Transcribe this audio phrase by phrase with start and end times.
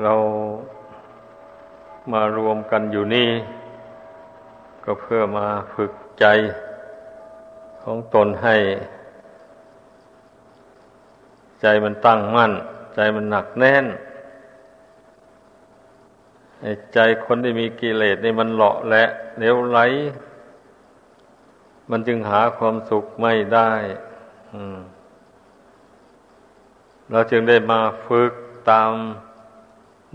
[0.00, 0.14] เรา
[2.12, 3.30] มารวมกันอยู่นี่
[4.84, 6.26] ก็เพื่อมาฝึกใจ
[7.82, 8.56] ของตนให้
[11.60, 12.52] ใจมันตั้งมั่น
[12.94, 13.86] ใจมันหนักแน่น
[16.94, 19.04] ใจคนที่มีกิเลสนี่มันเลาะและ
[19.38, 19.78] เลวไหล
[21.90, 23.70] มันจึงหาความสุขไม่ได้
[27.10, 28.32] เราจึงได้มาฝึก
[28.70, 28.92] ตาม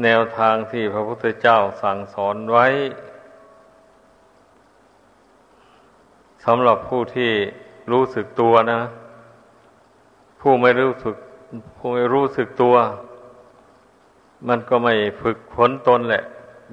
[0.03, 2.65] แนวทางที่พระพุทธเจ้าสั่งสอนไว้
[6.45, 7.31] สำหรับผู้ที่
[7.91, 8.81] รู้สึกตัวนะ
[10.41, 11.15] ผู้ไม่รู้สึก
[11.77, 12.75] ผู้ไม่รู้สึกตัว
[14.47, 16.23] มันก็ไม่ฝึกฝนตนแหละ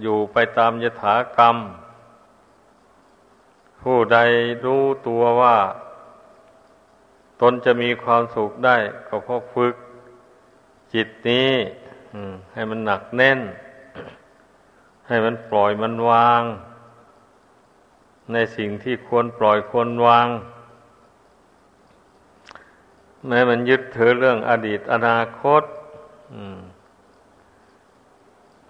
[0.03, 1.57] อยู่ไปตามยถากรรม
[3.83, 4.19] ผู้ใด
[4.65, 5.57] รู้ตัวว่า
[7.41, 8.77] ตนจะมีความสุขได้
[9.09, 9.75] ก็เพราะฝึก
[10.95, 11.51] จิตนี้
[12.53, 13.41] ให้มันหนักแน่น
[15.09, 16.43] ให้มันปล่อยมันวาง
[18.33, 20.29] ในสิ่งที่ควรปล่อยควรวาง
[23.27, 25.63] แม้มันยึดถือเรื่องอดีตอนาคต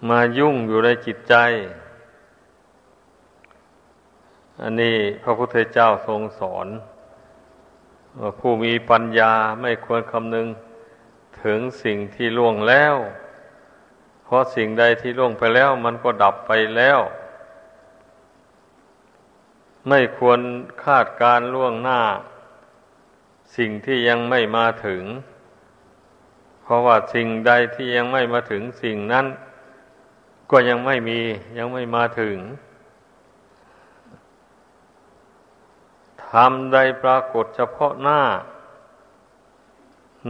[0.08, 1.34] มายุ่งอยู่ในจิตใจ
[4.62, 6.66] อันนี้พระพุทธเจ้าทรงสอน
[8.20, 10.46] ว่าผู้มีปัญญาไม่ควรคำนึง
[11.42, 12.96] ถึงสิ่งที่ล่วงแล้ว
[14.24, 17.00] เพราะสิ่งใดที่ล่วงไปแล้ว มันก็ดับไปแล้ว
[19.88, 20.40] ไม่ควร
[20.84, 22.00] คาดการล่วงหน้า
[23.56, 25.02] สิ่งที่ยังไม่มาถึง
[26.62, 29.26] เพราะว่าสิ่งใดที่ยังไม่มาถึงสิ่งนั้น
[30.50, 31.20] ก็ยังไม่มี
[31.58, 32.36] ยังไม่มาถึง
[36.30, 38.20] ทำใดปรากฏเฉพาะหน้า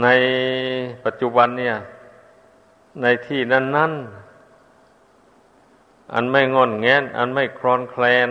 [0.03, 0.09] ใน
[1.05, 1.77] ปัจจุบันเนี่ย
[3.03, 3.93] ในที่นั้น
[4.89, 8.31] ๆ อันไม่งอนแงน อันไม่คลอนแคลน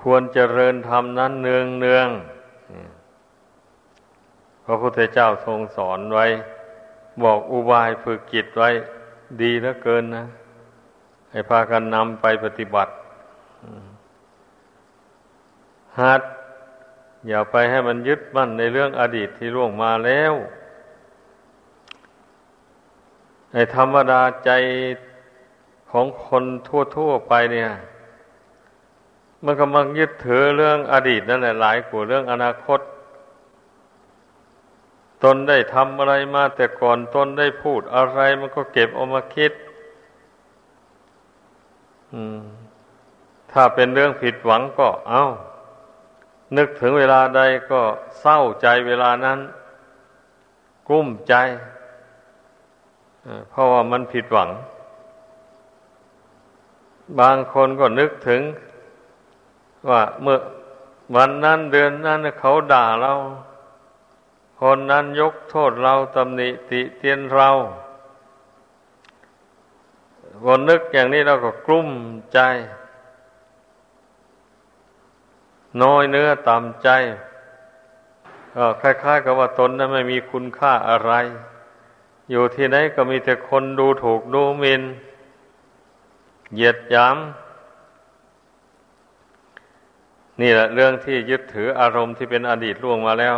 [0.00, 2.08] ควรเจริญธรรมนั้นเนืองเนือง
[4.64, 6.26] พระพุทธเจ้าทรงสอนไว้
[7.22, 8.70] บอกอุบายฝึกจิตไว้
[9.40, 10.24] ดีเหลือเกินนะ
[11.30, 12.92] ให้พากันนำไปปฏิบัติ
[16.00, 16.22] หัด
[17.28, 20.32] อย่าไปให้มันยึดมั่นในเรื่องอดีตที่ล่วงมาแล้ว
[23.54, 24.50] ในธรรมดาใจ
[25.90, 27.70] ของคนทั่วๆไปเนี่ย
[29.44, 32.80] มันกำลังยึดถือเรื่องอดีตนั่นแหละหลายกว่าเรื่องอนาคต
[35.24, 39.52] ตนได้ทำอะไรมาแต่ก่อนตนได้พูดอะไรมันก็เก็บเอามาคิด
[43.52, 45.24] ถ้าเป็นเรื่องผิดหวังก็เอา้า
[46.56, 47.80] นึกถึงเวลาใดก็
[48.20, 49.38] เศร้าใจเวลานั้น
[50.88, 51.34] กุ้มใจ
[53.50, 54.50] เพราะว่ามันผิดหวัง
[57.20, 58.42] บางคนก็นึกถึง
[59.88, 60.38] ว่าเมื่อ
[61.16, 63.12] วันนั้นเดือนนั้นเขาด่าเรา
[64.60, 67.50] คนนั้นยกโทษเราตำหนิติเตียนเรา
[70.44, 71.90] คนนึกอย่างนี้เราก็กลุ้ม
[72.32, 72.38] ใจ
[75.82, 76.88] น้อยเนื้อต่ำใจ
[78.56, 81.12] ก็คล้ายๆกับว่าตนนั้นไม่มีคุณค่าอะไร
[82.30, 84.82] อยู่ที่ไหนก็มีแต่คนดูถูกดูหมิน
[86.54, 87.16] เหยียดหยาม
[90.40, 93.36] นี่แหละเรื่องที่ยึดถืออารมณ์ที่เป็นอดีตล่วงมาแล้ว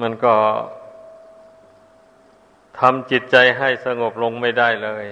[0.00, 0.34] มันก็
[2.78, 5.06] ทำจิตใจให้สงบลงไม่ได้เลย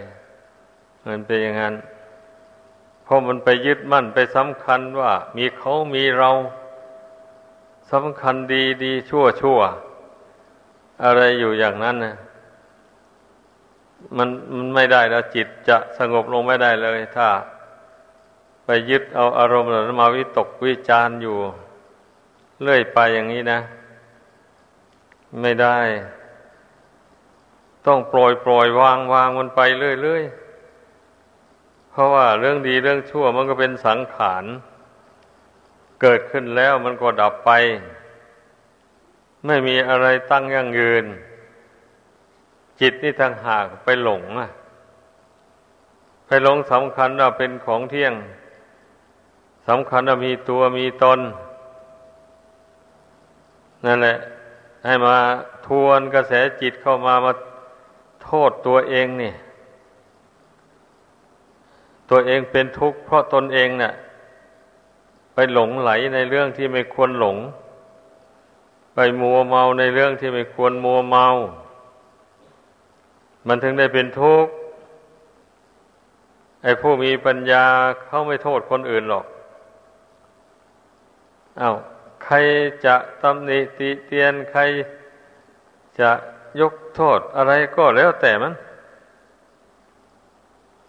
[1.06, 1.74] มันเป็นอย่างนั้น
[3.04, 6.30] เพราะมันไปยึดมั่นไปสำคัญว่า มีเขามีเรา
[7.92, 9.60] สำคัญดีดีชั่วชั่ว
[11.04, 12.16] อะไรอยู่อย่างนั้นนะ
[14.16, 17.28] มันมันไม่ได้แล้วจิตจะสงบลงไม่ได้เลย ถ้า
[18.64, 21.36] ไปยึดเอาอารมณ์นั้นมาวิตกวิจารอยู่
[22.62, 23.60] เรื่อยไปอย่างนี้นะ
[25.40, 25.78] ไม่ได้
[27.86, 34.44] ต้องปล่อยปล่อยวางวางมันไปเรื่อยๆเพราะว่าเรื่องดีเรื่องชั่วมันก็เป็นสังขาร
[36.00, 37.50] เกิดขึ้นแล้วมันก็ดับไป
[39.46, 41.04] ไม่มีอะไรตั้งยั่งยืน
[42.80, 44.50] จิตนี่ทางหากไปหลงอะ
[46.26, 48.14] ไปหลงสำคัญว่าเป็นของเที่ยง
[49.68, 51.20] สำคัญว่ามีตัวมีตน
[53.84, 54.16] นั่นแหละ
[54.84, 55.16] ให้มา
[55.66, 57.32] ทวนกระแสจิตเข้ามามา
[58.24, 59.32] โทษตัวเองนี่
[62.10, 63.92] ตัวเองเป็นทุกข์เพราะตนเองเนะ่ะ
[65.34, 67.36] ไปหลงไหลในเรื่องที่ไม่ควรหลง
[69.20, 71.26] มัวเมาในเรื่องที่ไม่ควรมัวเมา
[73.46, 74.52] มันถึงได้เป็นทุกข์
[76.62, 77.64] ไอ้ผู้มีปัญญา
[78.04, 79.24] เขาไม่โทษคนอื่นหรอก
[81.60, 81.76] อา้าว
[82.24, 82.36] ใคร
[82.84, 84.60] จะตำหนิติเตียนใคร
[86.00, 86.10] จะ
[86.60, 88.54] ยกโทษอะไรก็แล้วแต่มัน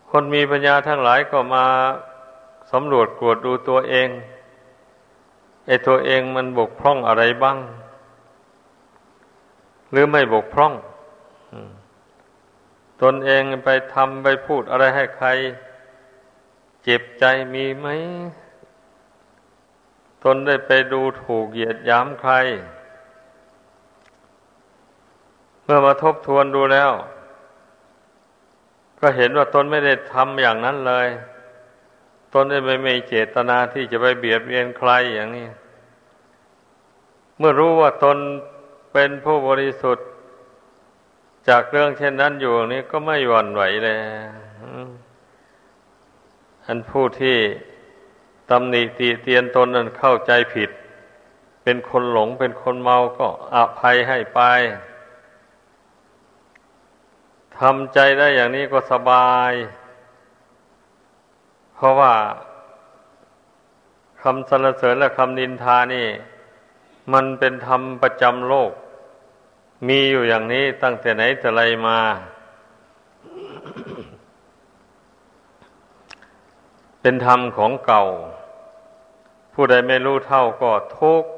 [0.10, 1.66] คนมีปัญญาทั้งหลายก็มา
[2.72, 4.10] สำรวจกวดดูตัวเอง
[5.68, 7.58] ไอ้ตัวเองมันบกพร่องอะไรบ้าง
[9.92, 10.74] หรือไม่บกพร่อง
[13.02, 15.28] ตนเองไปทำไปพูดอะไรให้ใคร
[16.84, 17.88] เจ็บใจมีไหม
[20.24, 22.34] ตนได้ไปดูถูกเหยียดย้ำใคร
[25.64, 26.92] เมื่อมาทบทวนดูแล้ว
[29.00, 31.08] ก็เห็นว่าตนไม่ได้ทำอย่างนั้นเลย
[32.34, 35.48] ตนได้ไม่มีเจตนาที่จะไปเบียดเบียนใครอย่างนี้
[37.38, 38.18] เมื่อรู้ว่าตน
[38.92, 40.08] เป็นผู้บริสุทธิ์
[41.50, 43.98] จากเรื่องเช่นนั้นอยู่นี้ก็ไม่หวั่นไหวเลย
[46.66, 47.38] อันผู้ที่
[48.50, 50.70] ตำหนิตีเตียนตนนั้นเข้าใจผิด
[51.64, 54.40] เป็นคนหลงเป็นคนเมาก็อภัยให้ไป
[57.58, 59.52] ทำใจได้อย่างนี้ก็สบาย
[61.74, 62.14] เพราะว่า
[64.22, 66.08] คำสรรเสริญและคำนินทานี่
[67.14, 68.72] มันเป็นธรรมประจำโลก
[69.88, 72.00] มีอยู่อย่างนี้ตั้งแต่ไหนแต่ไรมา
[77.02, 78.04] เป็นธรรมของเก่า
[79.54, 81.32] ผู้ใดไม่รู้เท่าก็ทุกข์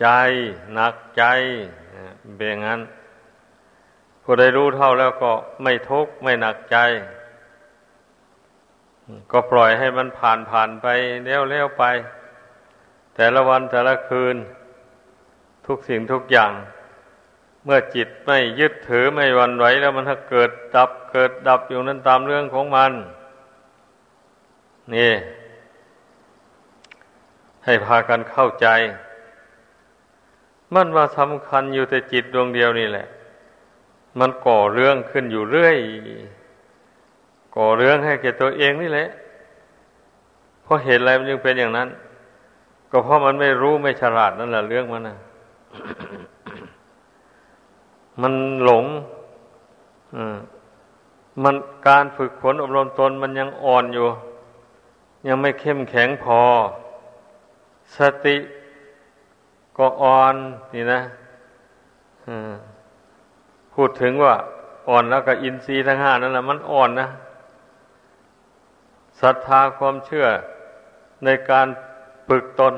[0.00, 0.08] ใจ
[0.74, 1.24] หนักใจ
[2.36, 2.80] เป็นอย่างนั้น
[4.22, 5.32] ผู้ใดรู้เท่าแล้วก็
[5.62, 6.76] ไม่ทุกข์ไม่หนักใจ
[9.32, 10.86] ก็ปล่อยให้มันผ่านผ่านไป
[11.24, 11.84] เลี้ยวเลี้ยวไป
[13.14, 14.36] แต่ละวันแต่ละคืน
[15.66, 16.52] ทุกสิ่งทุกอย่าง
[17.64, 22.92] เมื่อจิตไม่ยึดถือไม่วันไหวแล้วมันถ้าเกิดดับเกิดดับอยู่นั้นตามเรื่องของมัน
[24.94, 25.12] นี่
[27.64, 28.66] ให้พากันเข้าใจ
[30.74, 33.06] มันว่าสำคัญอยู่แต่จิตดวงเดียวนี่แหละ
[34.18, 35.76] มันก่อเรื่องขึ้นอยู่เรื่อย
[37.56, 39.08] ก่อเรื่องให้แก่ตัวเองนี่แหละ
[40.62, 41.88] เพราะเหตุอะไรมันจึงเป็นอย่างนั้น
[42.90, 45.16] ก็เพราะมันไม่รู้ไม่ฉลาดนั่นแหละเรื่องมันนะ
[48.20, 48.34] มัน
[48.64, 48.84] หลง
[51.42, 51.54] มัน
[51.88, 54.06] การฝึกฝนอบรมตนมันยังอ่อนอยู่
[55.26, 56.40] ยังไม่เข้มแข็งพอ
[57.96, 58.36] สติ
[59.76, 60.34] ก็อ่อน
[60.74, 61.00] นี่นะ
[63.74, 64.34] พูดถึงว่า
[64.88, 67.08] อ่อนแล้วกับอินทรีย์ทั้งห้านั่นแหละมันอ่อนนะ
[69.20, 70.26] ศรัทธาความเชื่อ
[71.24, 71.66] ในการ
[72.26, 72.74] ฝึกตน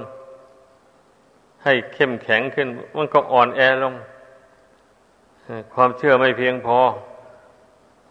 [1.65, 3.94] ให้เข้มแข็งขึ้น มันก็อ่อนแอลง
[5.75, 6.78] ความเชื่อไม่เพียงพอ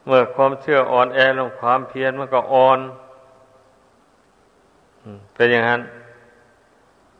[0.05, 2.79] เมื่อความเชื่ออ่อนแอลงความเพียรมันก็อ่อน
[5.33, 5.81] เป็นอย่างนั้น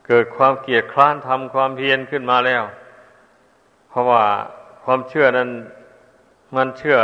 [0.08, 2.64] เกิดความเกียดคร้านทำความเพียรขึ้นมาแล้ว
[3.90, 4.24] เพราะว่า
[4.84, 5.50] ความเชื่อนั้น
[6.56, 6.98] มันเชื่อ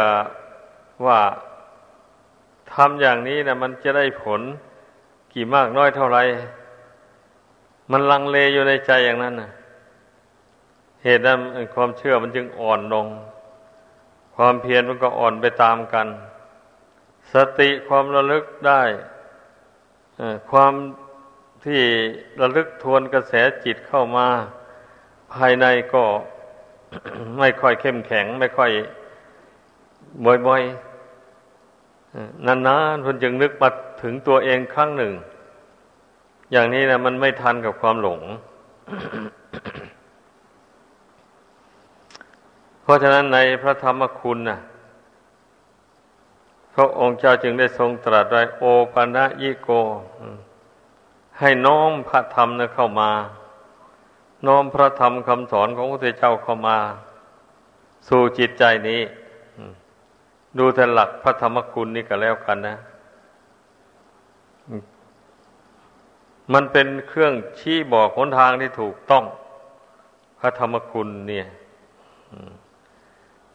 [1.05, 1.19] ว่า
[2.73, 4.41] ทำอย่างนี้นะมันจะได้ผล
[5.33, 6.23] กี่มากน้อยเท่าไหร่
[7.91, 9.51] มันลังเลอยู่ในใจอย่างนั้นนะ
[11.03, 11.39] เหตุนั้น
[11.75, 13.07] ความเชื่อมันจึงอ่อนลง
[14.35, 16.07] ความเพียรมันก็อ่อนไปตามกัน
[17.33, 18.81] สติความระลึกได้
[20.51, 20.73] ความ
[21.65, 21.81] ที่
[22.41, 23.33] ระลึกทวนกระแส
[23.65, 24.27] จิตเข้ามา
[25.33, 26.03] ภายในก็
[27.39, 28.71] ไม่ค่อยเข้มแข็ง ไม่ค่อย
[30.25, 33.69] บ่อยๆนานๆเพิ่นจึงนึกมา
[34.01, 35.13] ถึงตัวเองครั้งหนึ่ง
[36.51, 38.21] อย่างนี้นะมันไม่ทันกับความหลง
[42.80, 44.59] เพ ราะฉะนั้นในพระธรรมคุณนะ
[46.73, 49.69] พระองค์เจ้าจึงได้ทรงตรัสไว้โอปัญญิโก
[51.39, 53.11] ให้น้อมพระธรรมนะเข้ามา
[54.47, 56.77] น้อมพระธรรมคำสอนของพระเจ้าเข้ามา
[58.07, 59.01] สู่จิตใจนี้
[60.57, 62.77] ดูแต่หลักพระธรรมคุณนี่ก็แล้วกันนะ
[66.53, 69.23] มันเป็นเครื่องชี้บอกหนทางที่ถูกต้อง
[70.39, 71.47] พระธรรมคุณเนี่ย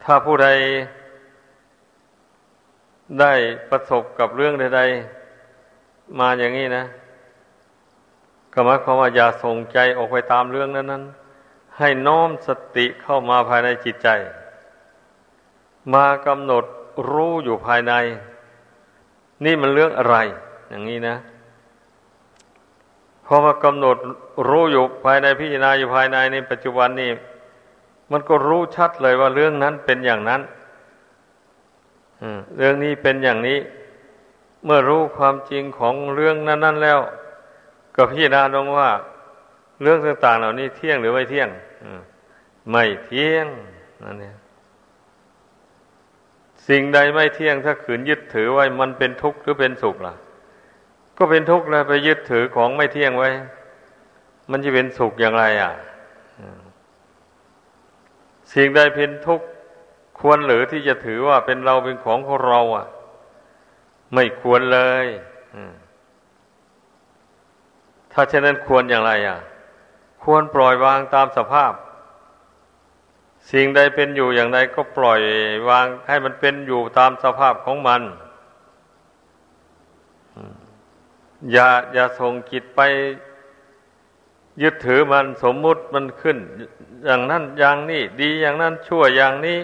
[0.09, 0.47] ถ้าผู้ใด
[3.19, 3.33] ได้
[3.69, 6.83] ประสบกับเรื่องใดๆ มาอย่างนี้นะ
[8.53, 11.03] ก็หมายความว่าอย่าส่งใจออกไปตามเรื่องนั้นนั้น
[11.77, 14.07] ให้น้อมสติเข้ามาภายในจิตใจ
[15.93, 16.63] มากำหนด
[17.11, 17.93] รู้อยู่ภายใน
[19.45, 20.15] นี่มันเรื่องอะไร
[20.69, 21.15] อย่างนี้นะ
[23.25, 23.97] พอมากำหนด
[24.49, 27.11] รู้อยู่ภายในพิจารณาอยู่ภายในในปัจจุบันนี้
[28.11, 30.41] มันก็รู้ชัดเลยว่าเรื่องนั้นเป็นอย่างนั้น
[32.57, 33.59] เรื่องนี้เป็นอย่างนี้
[34.65, 36.99] เมื่อรู้ความจริงของเรื่องนั้น ๆ แล้ว
[37.95, 38.89] ก็พิจารณาลงว่า
[39.81, 41.49] เรื่องต่าง ๆ เหล่านี้เที่ยงหรือไม่เที่ยง
[42.69, 43.47] ไม่เที่ยง
[44.03, 44.35] นั่นเอง
[46.67, 50.13] สิ่งใดไม่เที่ยงถ้าขืนยึดถือไว้มันเป็นทุกข์หรือเป็นสุขล่ะ
[51.17, 53.29] ก็เป็นทุกข์แล้วไปยึดถือของไม่เที่ยงไว้
[54.51, 55.71] มันจะเป็นสุขอย่างไร อะ
[58.53, 59.47] สิ่งใดเป็นทุกข์
[60.19, 62.87] ควรหรือที่จะถือว่าเป็นเราเป็นของของเรา อะ
[64.13, 65.07] ไม่ควรเลย
[68.11, 69.39] ถ้าเช่นนั้นควรอย่างไร อะ
[70.23, 71.73] ควรปล่อยวางตามสภาพ
[73.51, 75.21] สิ่งใดเป็นอยู่อย่างไรก็ปล่อย
[75.69, 78.01] วางให้มันเป็นอยู่ตามสภาพของมัน
[81.51, 82.81] อย่าอย่าส่งจิตไป
[84.61, 86.37] ยึดถือมันสมมุติมันขึ้น
[87.05, 89.59] อย่างนั้นอย่างนี้ ดีอย่างนั้นชั่วอย่างนี้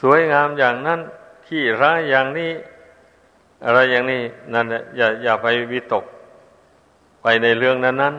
[0.00, 1.00] สวยงามอย่างนั้น
[1.46, 2.52] ขี้ร้ายอย่างนี้
[3.64, 4.22] อะไรอย่างนี้
[4.54, 6.04] นั่นอย่าอย่าไปวิตก
[7.22, 8.16] ไปในเรื่องนั้นนั้น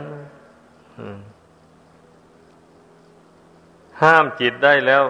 [4.01, 5.03] ห้ามจิตได้แล้ว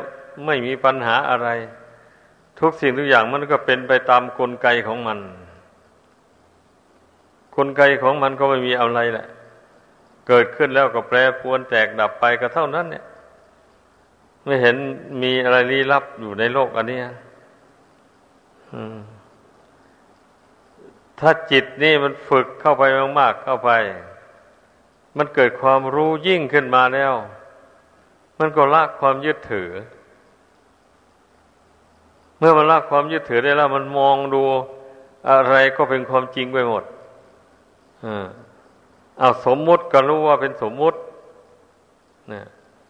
[0.45, 1.49] ไม่มีปัญหาอะไร
[2.59, 5.19] ทุกสิ่งทุกอย่างมันก็เป็นไปตามกลไกของมัน
[7.55, 9.27] กลไกของมันก็ไม่มีอะไรแหละ
[10.27, 13.05] เกิดขึ้นแล้วก็แปรปวนแตกดับไปก็เท่านั้น เนี่ย
[14.45, 14.75] ไม่เห็น
[15.21, 16.99] มีอะไรลี้ลับอยู่ในโลกอันนี้
[21.19, 22.83] ถ้าจิตนี่มันฝึกเข้าไป
[23.19, 23.71] มากๆเข้าไป
[25.17, 27.13] มันเกิดความรู้ยิ่งขึ้นมาแล้ว
[28.39, 29.69] มันก็ละความยึดถือ
[32.37, 34.43] เมื่อมันละความยึดถือได้แล้ว มันมองดู
[35.29, 36.83] อะไรก็เป็นความจริงไปหมด
[38.05, 38.07] อ
[39.19, 40.97] เอาสมมุติก็รู้ว่าเป็นสมมุติ
[42.31, 42.41] นะ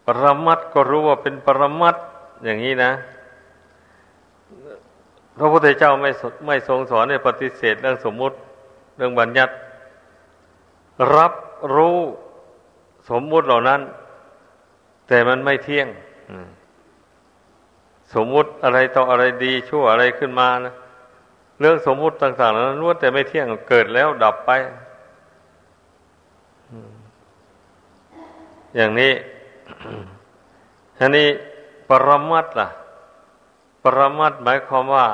[0.06, 1.96] ปรมัตก็รู้ว่าเป็นปรมัต
[2.44, 2.92] อย่างนี้นะ
[5.38, 6.10] พระพุทธเจ้าไม่
[6.46, 8.36] ไม่ทรงสอนในปฏิเสธเรื่องสมมุติ
[8.96, 9.54] เรื่องบัญญัติ
[11.16, 11.32] รับ
[11.74, 11.98] รู้
[13.10, 13.80] สมมุติเหล่านั้น
[15.08, 15.88] แต่มันไม่เที่ยง
[18.14, 20.74] สมมุติอะไรต่ออะไรดีชั่วอะไรขึ้นมานะ
[21.60, 24.50] เรื่องสมมุติต่างๆนั้นล้วนแต่ไม่เที่ยงเกิดแล้วดับไป
[28.76, 29.12] อย่างนี้
[30.98, 31.28] อันนี้
[31.88, 32.68] ปรมัตล่ะ
[33.82, 35.06] ปรมัตหมายความว่า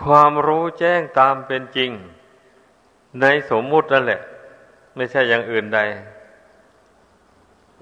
[0.00, 1.90] ความรู้แจ้งตามเป็นจริง
[3.20, 4.20] ในสมมุตินั่นแหละ
[4.96, 5.80] ไม่ใช่อย่างอื่นใด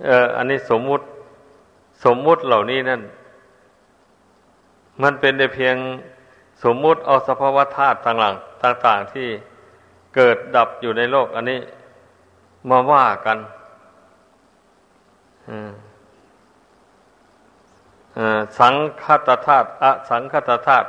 [0.04, 1.04] เออ อันนี้สมมุติ
[2.04, 3.02] สมมุติเหล่านี้นั่น
[5.02, 5.76] มันเป็นในเพียง
[6.64, 9.28] สมมุติเอาสภาวธาตุต่างๆต่างๆที่
[10.14, 11.60] เกิดดับอยู่ในโลกอันนี้
[12.70, 13.38] มาว่ากัน
[18.58, 20.88] สังคตธาตุอสังคตธาตุ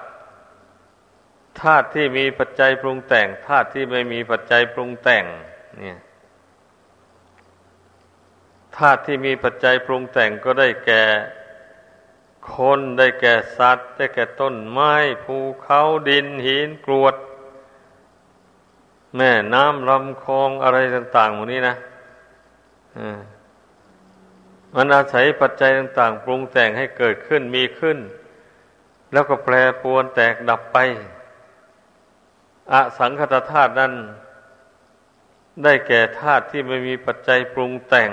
[1.62, 5.24] ธาตุที่มีปัจจัยปรุงแต่งธาตุที่ไม่มีปัจจัยปรุงแต่ง
[5.78, 6.00] เนี่ย
[8.78, 11.04] ธาตุที่มีปัจจัยปรุงแต่งก็ได้แก่
[12.54, 17.16] คนได้แก่สัตว์ ได้แก่ต้นไม้ภูเขาดินหินกรวด
[19.18, 21.76] แม่น้ำลำคลองอะไรต่างๆหมดนี้นะ
[24.76, 27.98] มันอาศัยปัจจัยต่าง ๆ ปรุงแต่งให้เกิดขึ้นมีขึ้น
[29.14, 30.78] แล้วก็แปรปวนแตกดับไป
[32.72, 33.94] อสังคตธาตุนั้น
[35.64, 38.10] ได้แก่ธาตุที่ไม่มีปัจจัยปรุงแต่ง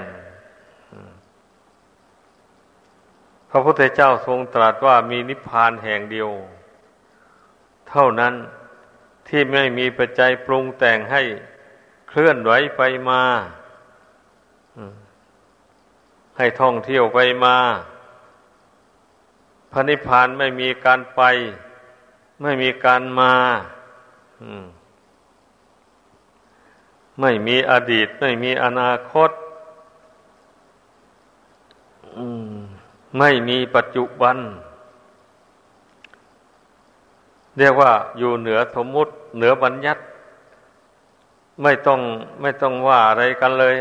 [3.50, 6.30] พระพุทธเจ้าทรงตรัสว่ามีนิพพานแห่งเดียว
[7.88, 8.34] เท่านั้น
[9.34, 11.22] ที่ไม่มีปัจจัยปรุงแต่งให้
[12.08, 13.22] เคลื่อนไหวไปมา
[16.38, 17.56] ให้ท่องเที่ยวไปมา
[19.72, 21.22] พระนิพพานไม่มีการไป
[22.42, 23.34] ไม่มีการมา
[27.20, 29.30] ไม่มีอดีต ไม่มีอนาคต
[33.18, 34.36] ไม่มีปัจจุบัน
[37.58, 40.02] เรียกว่าอยู่เหนือสมมุติ เหนือบัญญัติ
[41.62, 42.00] ไม่ต้อง
[42.42, 43.76] ไม่ต้องว่าอะไรกันเลย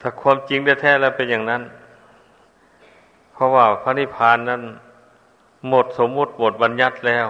[0.00, 1.62] ถ้าความจริงแท้ๆแล้วเป็นอย่างนั้น
[3.32, 4.62] เพราะว่าพระนิพพานนั้น
[5.68, 7.28] หมดสมมุติหมดบัญญัติแล้ว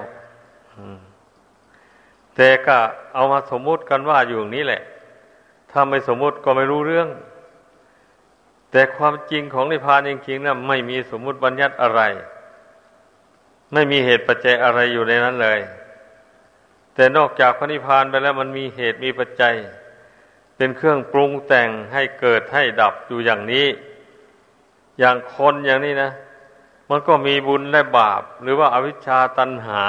[2.36, 2.76] แต่ก็
[3.14, 4.82] เอามาสมมุติกันว่าอยู่อย่างนี้แหละ
[5.70, 7.08] ถ้าไม่สมมุติก็ไม่รู้เรื่อง
[8.70, 12.02] แต่ความจริงของนิพพานจริงๆนะไม่มีสมมุติบัญญัติอะไร
[13.72, 15.60] ไม่มีเหตุปัจจัยอะไรอยู่ในนั้นเลย
[16.94, 19.54] แต่นอกจากพระนิพพานไปแล้วมันมีเหตุมีปัจจัย
[20.56, 23.66] เป็นเครื่องปรุงแต่งให้เกิดให้ดับอยู่อย่างนี้
[24.98, 26.10] อย่างคนอย่างนี้นะ
[26.90, 29.84] มันก็มีบุญและบาป หรือว่าอาวิชชาตันหา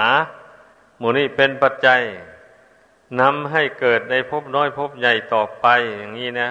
[0.98, 2.02] หมู่นี้เป็นปัจจัย
[3.22, 5.66] นำให้เกิดในภพน้อยภพใหญ่ต่อไป
[5.98, 6.50] อย่างนี้นะ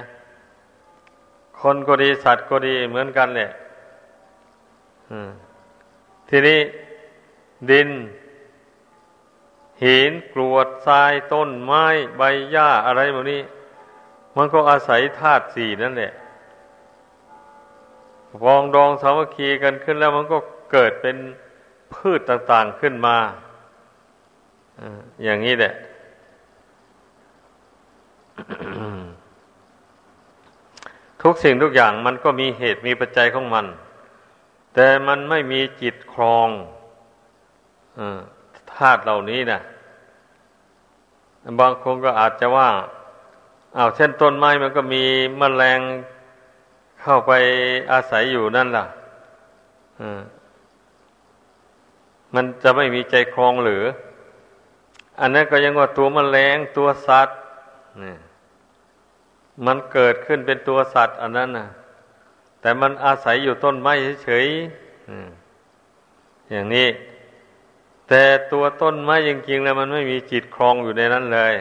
[1.60, 3.50] คนก็ดีสัตว์ก็ดีเหมือนกันแหละ
[6.28, 6.60] ทีนี้
[7.70, 7.88] ดิน
[9.82, 11.84] หินกรวดทรายต้นไม้
[12.16, 13.40] ใบหญ้าอะไรพวกนี้
[14.36, 16.12] มันก็อาศัยธาตุสี่นั่นแหละ
[18.44, 20.38] วองดองสามัคคีกันขึ้นแล้วมันก็
[20.72, 21.16] เกิดเป็น
[21.92, 23.16] พืชต่างๆขึ้นมา
[25.24, 25.74] อย่างนี้แหละ
[31.22, 33.66] ทุกสิ่งทุกอย่างมันก็มีเหตุมีปัจจัยของมัน
[34.74, 36.48] แต่มันไม่มีจิตครอง
[38.74, 39.60] ธาตุเหล่านี้นะ
[41.60, 42.70] บางคนก็อาจจะว่า
[43.74, 45.04] เอาเช่นต้นไม้มันก็มี
[45.40, 45.80] มแมลง
[47.00, 47.32] เข้าไป
[47.92, 48.86] อาศัยอยู่นั่นล่ะ
[52.34, 53.82] มันจะไม่มีใจครองหรือ
[55.20, 57.36] อันนั้นก็ยังว่าตัวมแมลงตัวสัตว์
[58.02, 58.14] นี่
[59.66, 61.68] มันเกิดขึ้นเป็นตัวสัตว์ อันนั้นนะ
[62.60, 63.92] แต่มันอาศัยอยู่ต้นไม้
[64.24, 66.86] เฉยๆอย่างนี้
[68.14, 71.54] แต่ตัวต้นไม้จริงๆแล้วมันไม่มีจิตครองอยู่ในนั้นเลย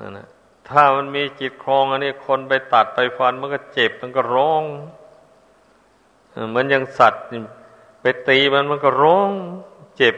[0.00, 0.28] นั่นนะ
[0.68, 4.62] ถ้ามันมีจิตครองอันนี้คนไปตัดไปฟันมันก็เจ็บมันก็ร้อง
[6.50, 7.22] เหมือนอย่างสัตว์
[8.00, 9.30] ไปตีมันมันก็ร้อง
[9.96, 10.14] เจ็บ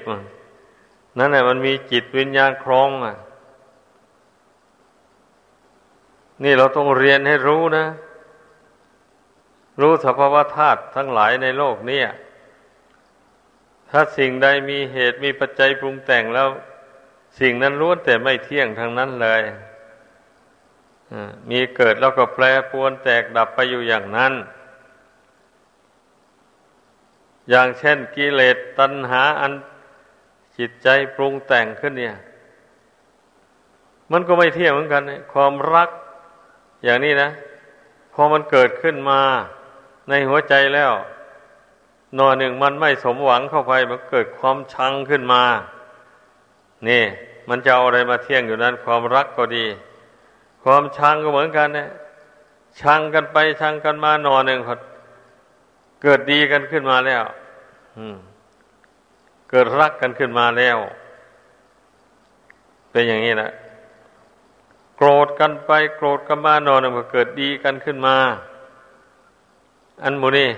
[1.18, 3.16] นั่นแหละมันมีจิตวิญญาณครองอะ
[6.42, 7.86] นี่เราต้องเรียนให้รู้นะ
[9.80, 12.02] รู้สภาวะธาตุทั้งหลายในโลกนี้
[13.90, 16.48] ถ้าสิ่งใดมีเหตุมีปัจจัยปรุงแต่งแล้ว
[17.40, 19.42] สิ่งนั้นล้วนแต่ไม่เที่ยงทางนั้นเลย
[21.50, 24.32] มีเกิดแล้วก็แปรปวนแตกดับไปอยู่อย่างนั้น
[27.50, 29.52] อย่างเช่นกิเลสตัณหาอัน
[30.58, 32.16] จิตใจปรุงแต่งขึ้นเนี่ย
[34.12, 35.90] มันก็ไม่เที่ยงเหมือนกัน ความรัก
[36.84, 37.30] อย่างนี้นะ
[38.14, 39.20] พอมันเกิดขึ้นมา
[40.08, 40.92] ในหัวใจแล้ว
[42.18, 45.42] นอหนึ่งมันไม่สมหวังเข้าไปมันเกิดความชังขึ้นมา
[46.88, 47.04] นี่
[47.48, 49.64] มันจะเอาอะไรมาเที่ยงอยู่นั้น ความรักก็ดี
[50.62, 51.88] ความชังก็เหมือนกันเนี่ย
[52.80, 54.74] ชังกันไปชังกันมานอนหนึ่งพอ
[56.02, 57.22] เกิดดีกันขึ้นมาแล้ว
[59.50, 60.78] เกิดรักกันขึ้นมาแล้ว
[62.90, 63.50] เป็นอย่างนี้นะ
[64.96, 68.16] โกรธกันไป โกรธกันมานอนหนึ่งพอเกิดดีกันขึ้นมา
[70.02, 70.50] อันมูนี่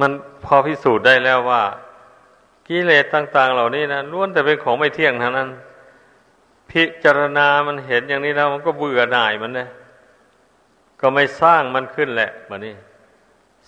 [0.00, 0.10] มัน
[0.44, 1.62] พอพิสูจน์ได้แล้วว่า
[2.68, 5.48] กิเลสต่าง ๆ เหล่านี้นะล้วนแต่เป็นของไม่เที่ยงทั้งนั้น
[6.70, 9.68] พิจารณามันเห็นอย่างนี้แล้วมันก็เบื่อหน่ายมันเลย
[11.00, 12.74] ก็ไม่สร้างมันขึ้นแหละแบบนี้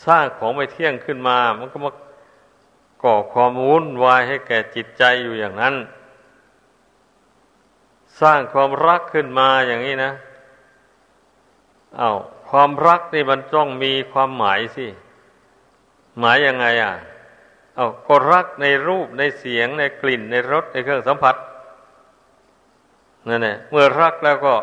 [0.06, 1.92] สร้างของไม่เที่ยงขึ้นมา มันก็มา
[3.02, 5.74] ก่อความวุ่นวายให้แก่จิตใจอยู่อย่างนั้น
[8.20, 10.10] สร้างความรักขึ้นมาอย่างนี้นะ
[11.98, 12.12] เอา้า
[12.48, 14.86] ความรักนี่มันต้องมีความหมายสิ
[16.18, 16.92] หมายยังไงอะ
[17.74, 21.36] เอาก็รักในรูปในเสียงในกลิ่นในรสในเครื่องสัมผัส
[23.28, 24.54] นั่นแหละเมื่อรักแล้วก็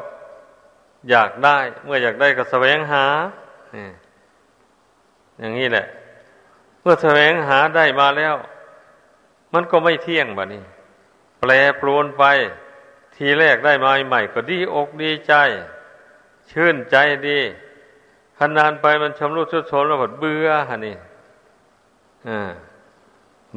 [1.10, 3.06] อยากได้ เมื่ออยากได้ก็แสวงหา
[5.39, 5.86] อย่างนี้แหละ
[6.82, 8.36] เมื่อแสวงหาได้มาแล้ว
[9.54, 10.63] มันก็ไม่เที่ยงแบบนี้
[11.39, 12.24] แปรปรวนไป
[13.16, 15.34] ทีแรกได้มาใหม่ก็ดีอกดีใจ
[16.52, 17.39] ชื่นใจดี
[18.39, 20.96] ขนานไปมันชำรุดชุดโทมแล้วหมดเบื่อฮะนี่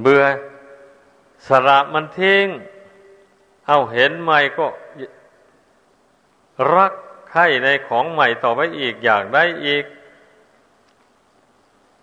[0.01, 0.23] เบื่อ
[1.49, 2.47] สระมันทิ้ง
[3.67, 4.67] เอาเห็นใหม่ก็
[6.75, 6.93] รัก
[7.31, 9.85] ใครในของใหม่ต่อไปอีกอยากได้อีก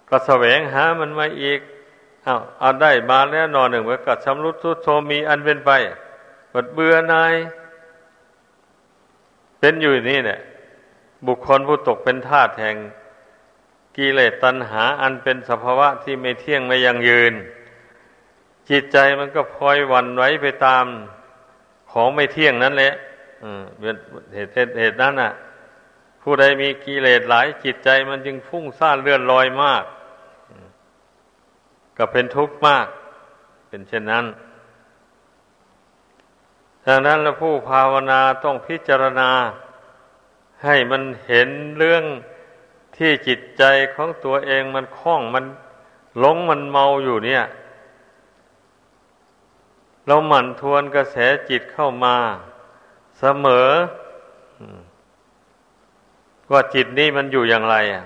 [0.09, 1.59] ก็แสวงหามันมาอีก
[2.23, 5.71] เอาเอาได้มาแล้วนอนหนึ่งมันก็ชำรุดทุดโทมมีอันเป็นไป
[6.51, 7.33] หมดเบื่อนาย
[9.59, 10.39] เป็นอยู่นี่เนี่ย
[11.27, 12.75] บุคคลผู้ตกเป็นทาสแห่ง
[13.97, 17.33] กิเลสตัณหาอันเป็นสภาวะที่ไม่เที่ยงไม่ยังยืน
[18.69, 20.85] จิตใจมันก็พลอยวันไหวไปตาม
[21.91, 22.93] ของไม่เที่ยงนั้นแหละ
[24.33, 25.31] เหตุเหตุนั้นอะ
[26.21, 29.83] ผู้ใดมีกิเลสหลายจิตใจมันจึงฟุ้งซ่านเลื่อนลอยมาก
[31.97, 32.87] ก็เป็นทุกข์มาก
[33.67, 34.25] เป็นเช่นนั้น
[36.85, 39.31] ดังนั้นแล้วผู้ภาวนาต้องพิจารณา
[40.63, 42.03] ให้มันเห็นเรื่อง
[42.95, 43.63] ที่จิตใจ
[43.95, 45.45] ของตัวเองมันคล้องมัน
[46.19, 47.43] หลงมันเมาอยู่เนี่ย
[50.07, 51.17] เราหมั่นทวนกระแส
[51.49, 52.15] จิตเข้ามา
[53.19, 53.69] เสมอ
[56.51, 58.05] ว่าจิตนี้มันอยู่อย่างไรอะ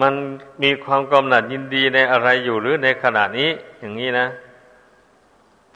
[0.00, 0.14] มัน
[0.62, 4.26] มีความกำหนัดยินดีในอะไรอยู่หรือในขณะนี้ อย่างนี้นะ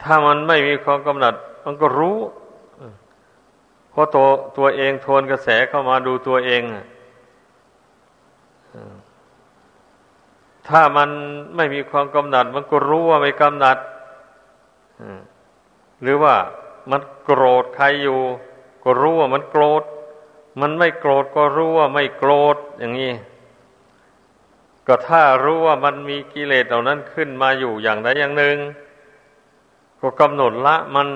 [0.01, 1.33] ถ้ามันไม่มีความกำหนัด
[1.63, 2.17] มันก็รู้
[3.89, 6.61] เพราะตัวตัวเองทวนกระแสเข้ามาดูตัวเอง
[10.67, 11.09] ถ้ามัน
[11.55, 13.77] ไม่มีความกำหนัด มันก็รู้ว่าไม่กำหนัด
[16.01, 16.35] หรือว่า
[16.91, 18.19] มันโกรธใครอยู่
[18.83, 19.83] ก็รู้ว่ามันโกรธ
[20.61, 23.13] มันไม่โกรธก็รู้ว่าไม่โกรธอย่างนี้
[24.87, 28.57] ก็ถ้ารู้ว่ามันมีกิเลสเหล่านั้นขึ้นมาอยู่อย่างใดอย่างหนึ่ง
[29.99, 31.09] ก็กำหนดละมัน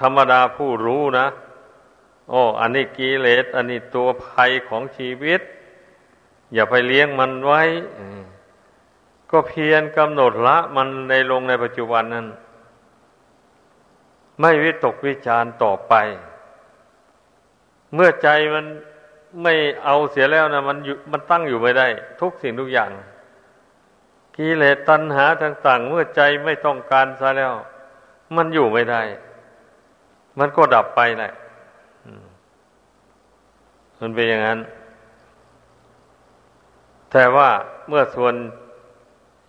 [0.00, 1.26] ธรรมดาผู้รู้นะ
[2.28, 5.40] โอ้ อันนี้กิเลส อันนี้ตัวภัยของชีวิต
[6.54, 7.62] อย่าไปเลี้ยงมันไว้
[9.30, 12.26] ก็เพียรกำหนดละมันในลงในปัจจุบันนั้น
[14.40, 15.94] ไม่วิตกวิจารต่อไป
[17.94, 18.66] เมื่อใจมัน
[19.42, 19.54] ไม่
[19.84, 21.86] เอาเสียแล้วนะมันอยู่มันตั้งอยู่ไม่ได้
[22.20, 22.90] ทุกสิ่งทุกอย่าง
[24.36, 27.54] กิเลสตัณหาต่าง ๆ เมื่อใจไม่ต้องการซะแล้ว
[28.36, 29.02] มันอยู่ไม่ได้
[30.38, 31.32] มันก็ดับไปแหละ
[34.04, 34.60] มันเป็นอย่างนั้น
[37.10, 37.50] แต่ว่า
[37.88, 38.34] เมื่อส่วน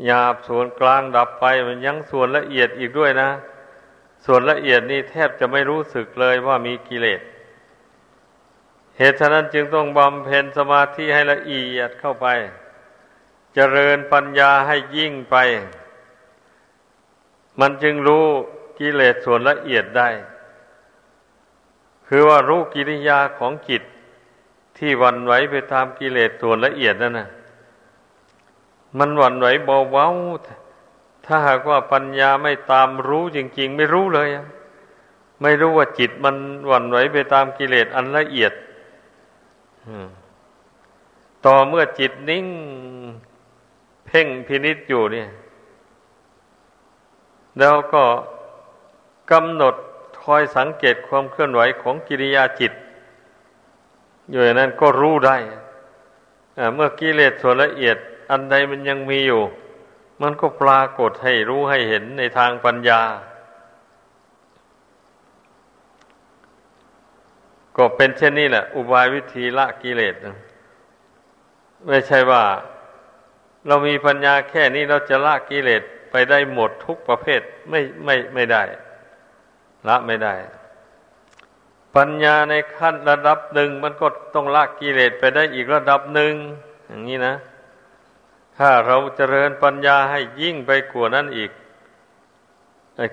[0.06, 3.30] หยาบส่วนกลางดับไป มันยังส่วนละเอียดอีกด้วยนะ
[4.26, 7.22] ส่วนละเอียดนี่แทบจะไม่รู้สึกเลยว่ามีกิเลส
[8.98, 12.28] เหตุฉะนั้นจึงต้องบำเพ็ญสมาธิให้ละเอียดเข้าไป
[13.54, 15.36] เจริญปัญญาให้ยิ่งไป
[17.60, 18.26] มันจึงรู้
[18.80, 20.10] กิเลสส่วนละเอียดได้
[22.08, 23.84] คือว่ารู้กิริยาของจิต
[24.78, 27.28] ที่วันไหวไปตามกิเลสส่วนละเอียดนั่นนะ
[28.98, 34.30] มันวันไหวเบาๆถ้าหากว่าปัญญาไม่ตามรู้จริง ๆ ไม่รู้เลย
[35.42, 36.36] ไม่รู้ว่าจิตมัน
[36.72, 38.54] วันไหวไปตามกิเลสอันละเอียด
[41.46, 42.48] ต่อเมื่อจิตนิ่ง
[44.06, 45.30] เพ่งพินิษอยู่เนี่ย
[47.60, 48.04] แล้วก็
[49.32, 49.76] กำหนด
[50.24, 52.74] คอยสังเกตความเคลื่อนไหวของกิริยาจิต
[54.30, 55.38] อยู่อย่างนั้นก็รู้ได้
[56.76, 57.98] เมื่อกิเลสส่วนละเอียด
[58.32, 59.42] อันใดมันยังมีอยู่
[60.22, 63.02] มันก็ปรากฏให้รู้ให้เห็นในทางปัญญา
[67.78, 70.16] ก็เป็นเช่นนี้แหละ อุบายวิธีละกิเลส
[71.88, 72.44] ไม่ใช่ว่า
[73.68, 78.64] เรามีปัญญาแค่นี้เราจะละกิเลสไปได้หมดทุกประเภทไม่ไม่ไม่ได้
[79.88, 80.34] ละไม่ได้
[81.96, 86.34] ปัญญาในขั้นระดับหนึ่งมันก็ต้องละกิเลสไปได้อีกระดับหนึ่ง
[86.88, 87.36] อย่างนี้นะ
[88.58, 91.52] ถ้าเราเจริญปัญญาให้ยิ่งไปกว่านั้นอีก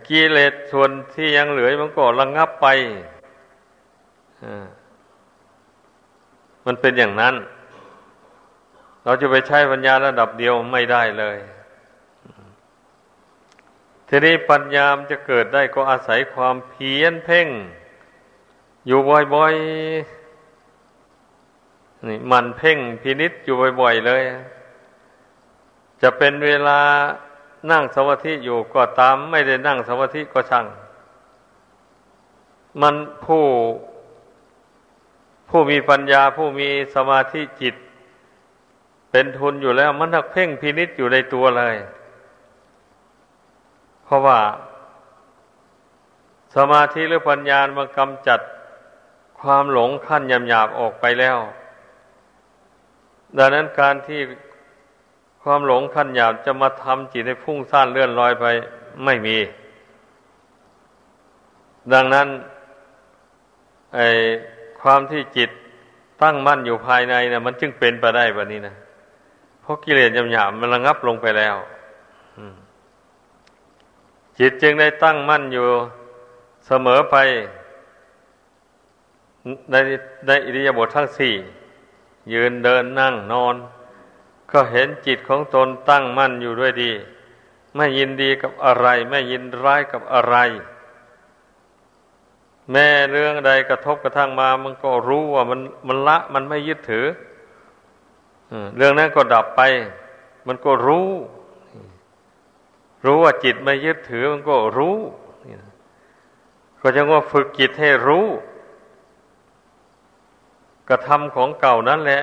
[0.09, 2.67] กิเลสส่วนที่ยังเหลือมันก็ระงงับไป
[6.67, 7.35] มันเป็นอย่างนั้น
[9.05, 11.39] เราจะไปใช้ปัญญาระดับเดียวไม่ได้เลย
[14.09, 17.49] ทีนี้ปัญญามจะเกิดได้ก็อาศัยความเพียรเพ่ง
[18.87, 18.99] อยู่
[19.35, 24.23] บ่อยๆนี่มันเพ่งพินิษอยู่บ่อย ๆ เลย
[26.03, 26.81] จะเป็นเวลา
[27.71, 30.67] นั่งสมาธิอยู่ก็ตาม ไม่ได้นั่งสมาธิก็ช่าง
[32.81, 33.45] มันผู้
[35.49, 37.75] ผู้มีปัญญาผู้มีสมาธิจิต
[39.11, 41.77] เป็นทุนอยู่แล้ว มันทักเพ่งพินิษอยู่ในตัวเลย
[44.05, 44.39] เพราะว่า
[46.55, 48.41] สมาธิหรือปัญญามันกำจัด
[49.41, 51.39] ความหลงขั้นยำหยาบออกไปแล้ว
[53.39, 54.21] ดังนั้นการที่
[55.43, 58.45] ความหลงขั้นหยาบจะมาทำจิตให้พุ่งซ่านเลื่อนลอยไป
[59.05, 59.37] ไม่มี
[61.93, 62.29] ดังนั้น
[63.95, 64.01] ไอ
[64.81, 65.51] ความที่จิต
[66.23, 68.75] ตั้งมั่นอยู่ภายในนะมันจึงเป็นไปได้แบบนี้นะ
[69.61, 71.57] เพราะกิเลสหยาบมันระงับลงไปแล้ว
[74.39, 75.67] จิตจึงได้ตั้งมั่นอยู่
[76.67, 77.17] เสมอไป
[79.71, 79.75] ใน
[80.27, 81.35] ในอิริยาบถททั้งสี่
[82.33, 83.57] ยืนเดินนั่งนอน
[84.53, 86.93] ก็เห็นจิตของตนตั้งมั่นอยู่ด้วยดี
[87.77, 90.37] ไม่ยินดีกับอะไร ไม่ยินร้ายกับอะไร
[92.73, 97.07] แม่เรื่องใดกระทบกระทั่งมา มันก็รู้ว่ามันมันละ มันไม่ยึดถือ
[98.77, 99.61] เรื่องนั้นก็ดับไป
[100.47, 101.09] มันก็รู้
[103.05, 104.97] รู้ว่าจิตไม่ยึดถือมันก็รู้
[106.81, 108.27] ก็จะว่าฝึกจิตให้รู้
[110.91, 112.23] กระทำของเก่านั้นแหละ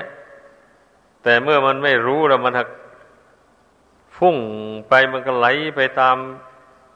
[1.22, 2.68] แต่เมื่อมันไม่รู้แล้วมันหัก
[4.16, 4.36] ฟุ้ง
[4.88, 6.16] ไปมันก็ไหลไปตาม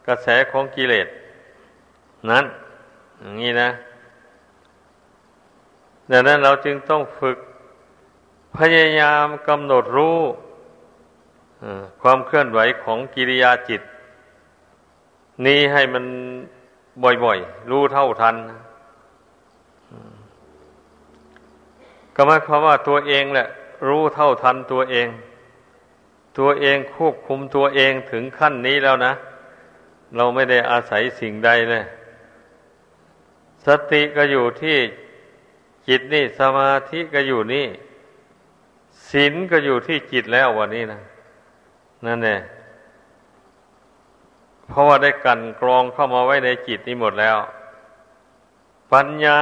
[0.06, 1.08] กระแสของกิเลส
[2.30, 2.44] นั้น
[3.20, 3.70] อย่างนี้นะ
[6.10, 7.38] ดังนั้นเราจึงต้องฝึก
[8.56, 10.18] พยายามกำหนดรู้
[12.02, 13.82] ความเคลื่อนไหวของกิริยาจิต
[15.46, 16.04] นี้ให้มัน
[17.24, 18.36] บ่อยๆ รู้เท่าทัน
[22.14, 23.46] ก็หมายความว่าตัวเองแหละ
[23.88, 25.08] รู้เท่าทันตัวเอง
[26.38, 29.12] ตัวเองควบคุมตัวเองถึงขั้นนี้แล้วนะ
[30.16, 31.84] เราไม่ได้อาศัยสิ่งใดเลย
[33.66, 34.78] สติก็อยู่ที่
[35.88, 37.66] จิตนี่สมาธิก็อยู่นี่
[39.10, 41.00] ศีลก็อยู่ที่จิตแล้ววันนี้นะ
[42.06, 42.38] นั่นแหละ
[44.68, 47.36] เพราะว่าได้กันกรองเข้ามาไว้ในจิตนี้หมดแล้ว
[48.92, 49.38] ปัญญา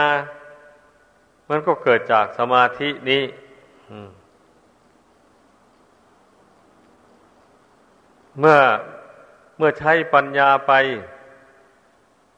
[1.53, 3.23] มันก็เกิดจากสมาธินี้
[8.39, 8.59] เมื่อ
[9.57, 10.73] เมื่อใช้ปัญญาไป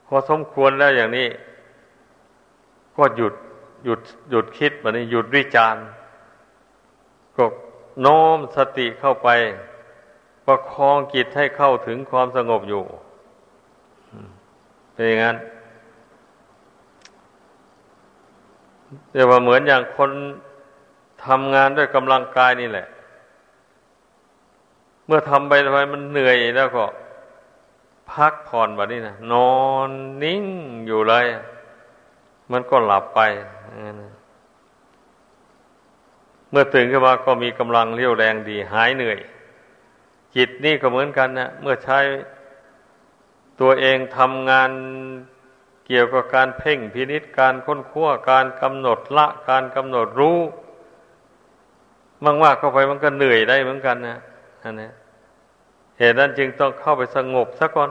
[0.06, 1.28] พอสมควรแล้วอย่างนี้
[2.96, 3.34] ก็หยุด
[3.84, 5.82] หยุดหยุดคิดแบบนี้หยุดวิจารณ์
[7.36, 7.44] ก็
[8.00, 9.28] โน้มสติเข้าไป
[10.46, 12.84] ประคองจิตให้เข้าถึงความสงบอยู่
[14.92, 15.36] เป็นอย่างนั้น
[19.12, 20.10] เรียกว่าเหมือนอย่างคน
[21.26, 22.86] ทำงานด้วยกำลังกายนี่แหละ
[25.06, 26.84] เมื่อทำไปทำไมมันเหนื่อยแล้วก็
[28.12, 29.90] พักผ่อนแบบนี้นะนอน
[30.22, 30.44] นิ่ง
[30.86, 31.26] อยู่เลย
[32.52, 33.20] มันก็หลับไป
[36.50, 39.18] เมื่อตื่นขึ้นมาก็มีกำลังเรี่ยวแรงดี หายเหนื่อย
[40.36, 41.98] จิตนี่ก็เหมือนกันนะเมื่อใช้
[43.60, 44.70] ตัวเองทำงาน
[45.86, 50.38] เกี่ยวกับการเพ่งพินิษการค้นคว้าการกำหนดละ การกำหนดรู้
[52.42, 54.18] มากๆเข้าไปมันก็เหนื่อยได้เหมือนกันนะ
[54.62, 54.90] อันนี้
[55.98, 57.90] เหตุนั้นจึงต้องเข้าไปสงบซะก่อน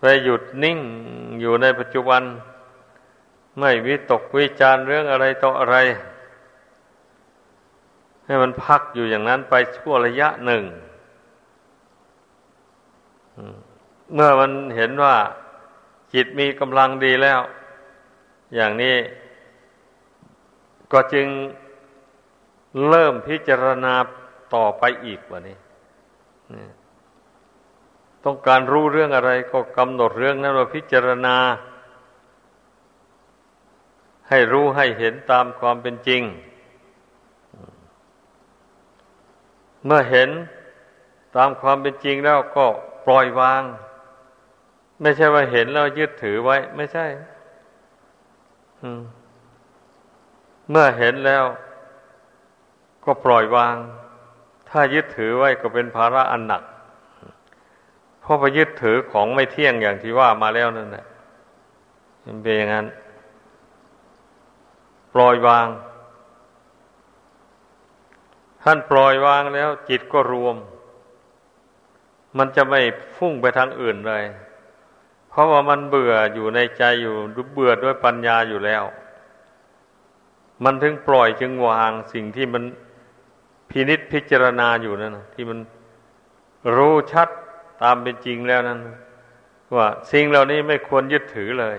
[0.00, 0.78] ไปหยุดนิ่ง
[1.40, 2.22] อยู่ในปัจจุบัน
[3.58, 5.76] ไม่วิตกวิจารเรื่องอะไรต่ออะไร
[8.26, 10.62] ให้มันพักอยู่อย่างนั้นไปชั่วระยะหนึ่ง
[14.14, 15.16] เมื่อมันเห็นว่า
[16.14, 17.40] จิตมีกำลังดีแล้ว
[18.54, 18.96] อย่างนี้
[20.92, 21.26] ก็จึง
[22.88, 23.94] เริ่มพิจารณา
[24.54, 25.56] ต่อไปอีกว่านี้
[28.24, 31.36] ต้องการรู้เรื่องอะไรก็กำหนดเรื่องนั้นว่าพิจารณา
[34.28, 36.22] ให้รู้ให้เห็นตามความเป็นจริง
[39.84, 40.30] เมื่อเห็น
[41.36, 42.64] ตามความเป็นจริงแล้วก็
[43.06, 43.62] ปล่อยวาง
[45.02, 47.06] ไม่ใช่ว่าเห็นแล้วยึดถือไว้ ไม่ใช่
[50.70, 51.44] เมื่อเห็นแล้ว
[53.04, 53.76] ก็ปล่อยวาง
[54.70, 56.62] ถ้ายึดถือไว้ก็เป็นภาระอันหนัก
[58.20, 61.06] เพราะไปยึดถือของไม่เที่ยงอย่างที่ว่ามาแล้วนั่นแหละ
[62.42, 62.86] เป็นอย่างนั้น
[65.14, 65.68] ปล่อยวาง
[68.62, 70.56] ท่านปล่อยวางแล้ว จิตก็รวม
[72.38, 72.80] มันจะไม่
[73.16, 74.24] ฟุ้งไปทางอื่นเลย
[75.36, 77.14] เพราะว่ามันเบื่ออยู่ในใจอยู่
[77.54, 78.84] เบื่อด้วยปัญญาอยู่แล้ว
[80.64, 82.62] มันถึงปล่อยจึงวางสิ่งที่มัน
[83.70, 85.58] พินิษพิจารณาอยู่นั่นที่มัน
[86.76, 87.28] รู้ชัด
[87.82, 88.80] ตามเป็นจริงแล้วนั้น
[89.76, 91.78] ว่าสิ่งเหล่านี้ไม่ควรยึดถือเลย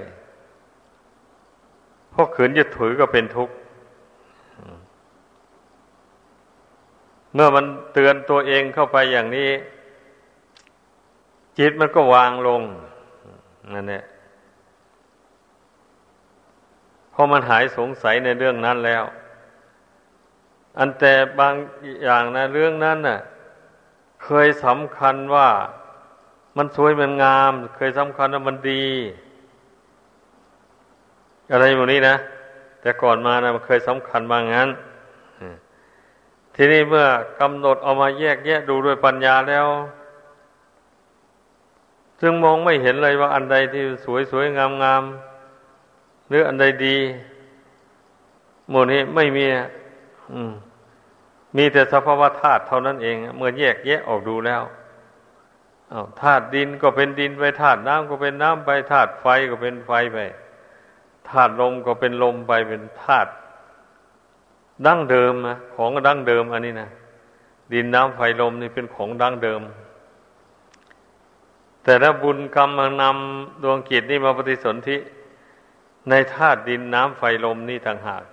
[2.13, 3.55] พราะขืนยึดถือก็เป็นทุกข์
[7.33, 9.49] เมื่อมันเตือนตัวเองเข้าไปอย่างนี้
[11.57, 12.63] จิตมันก็วางลง
[13.73, 14.03] นั่นแหละ
[17.13, 19.03] พอมันหายสงสัยในเรื่องนั้นแล้ว
[20.79, 21.53] อันแต่บาง
[22.03, 23.19] อย่างนะเรื่องนั้นน่ะ
[24.23, 25.49] เคยสำคัญว่า
[26.57, 28.85] มันสวยมันงาม เคยสำคัญว่ามันดี
[31.51, 32.15] อะไรหมดนี้นะ
[32.81, 34.69] แต่ก่อนมานะมันเคยสำคัญมางั้น
[36.55, 37.07] ทีนี้เมื่อ
[37.39, 39.67] กำหนดเอามาแยกแยะดูด้วยปัญญาแล้ว
[42.21, 45.03] จึงมองไม่เห็นเลยว่าอันใดที่สวยสวยงามงาม
[46.27, 46.97] หรืออันใดดี
[48.69, 49.45] หมดนี้ไม่มี
[50.49, 50.51] ม
[51.57, 54.63] มีแต่สภาวะธาตุเท่านั้นเอง เมื่อแยกแยะออกดูแล้ว
[56.21, 60.17] ธาตุดินก็เป็นดินไปธาตุน้ำก็เป็นน้ำไปธาตุไฟก็เป็นไฟไป
[61.29, 63.29] ธาตุลมก็เป็นลมไปเป็นธาตุ
[64.85, 66.89] ดั้งเดิมนะของดั้งเดิมอันนี้นะ
[67.73, 69.61] ดินน้ำไฟลมนี่เป็นของดั้งเดิม
[71.87, 72.69] แต่ถ้าบุญกรรม
[73.01, 74.97] นำดวงกิจนี่มาปฏิสนธิ
[76.09, 78.23] ในธาตุดินน้ำไฟลมนี่ต่างหาก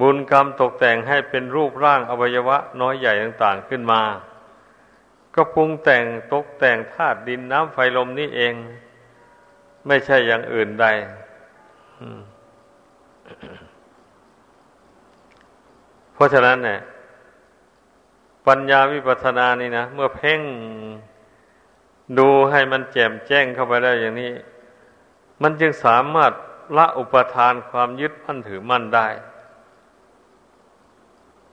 [0.00, 4.02] บุญกรรมตกแต่งให้เป็นรูปร่างอวัยวะน้อยใหญ่ต่างๆขึ้นมา
[5.34, 8.54] ก็ปรุงแต่งตกแต่งธาตุดินน้ำไฟลมนี่เอง
[9.86, 10.86] ไม่ใช่อย่างอื่นใด
[16.14, 16.80] เพราะฉะนั้นเนี่ย
[18.46, 20.40] ปัญญาวิปัสสนานี่นะ เมื่อเพ่ง
[22.18, 24.32] ดูให้มันแจ่มแจ้งเข้าไปได้อย่างนี้
[25.42, 26.32] มันจึงสามารถ
[26.76, 29.08] ละอุปทานความยึดมั่นถือมั่นได้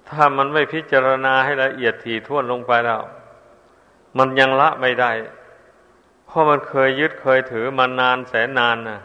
[0.10, 3.02] ถ้ามันไม่พิจารณาให้ละเอียดถี่ถ้วนลงไปแล้ว
[4.18, 5.12] มันยังละไม่ได้
[6.26, 9.00] เพราะมันเคยยึดเคยถือมานานแสนนานนะ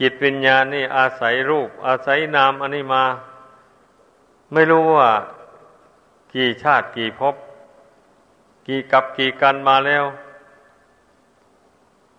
[0.00, 3.04] จิตวิญญาณนี่อาศัยรูป อาศัยนามอันนี้มา
[4.52, 5.10] ไม่รู้ว่า
[6.34, 7.34] กี่ชาติกี่ภพ
[8.66, 10.04] กี่กับกี่กันมาแล้ว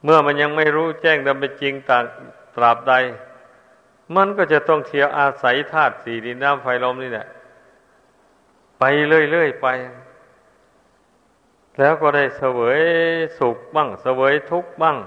[0.04, 2.04] เมื่อมันยังไม่รู้แจ้งดำเป็นจริงต่าง
[2.56, 2.94] ตราบใด
[4.16, 7.28] มันก็จะต้องเที่ยวอาศัยธาตุสี่ดินน้ำไฟลมนี่แหละ
[8.80, 9.68] ไปเรื่อยๆไป
[11.80, 12.82] แล้วก็ได้เสวย
[13.40, 14.98] สุขบ้าง เสวยทุกข์บ้าง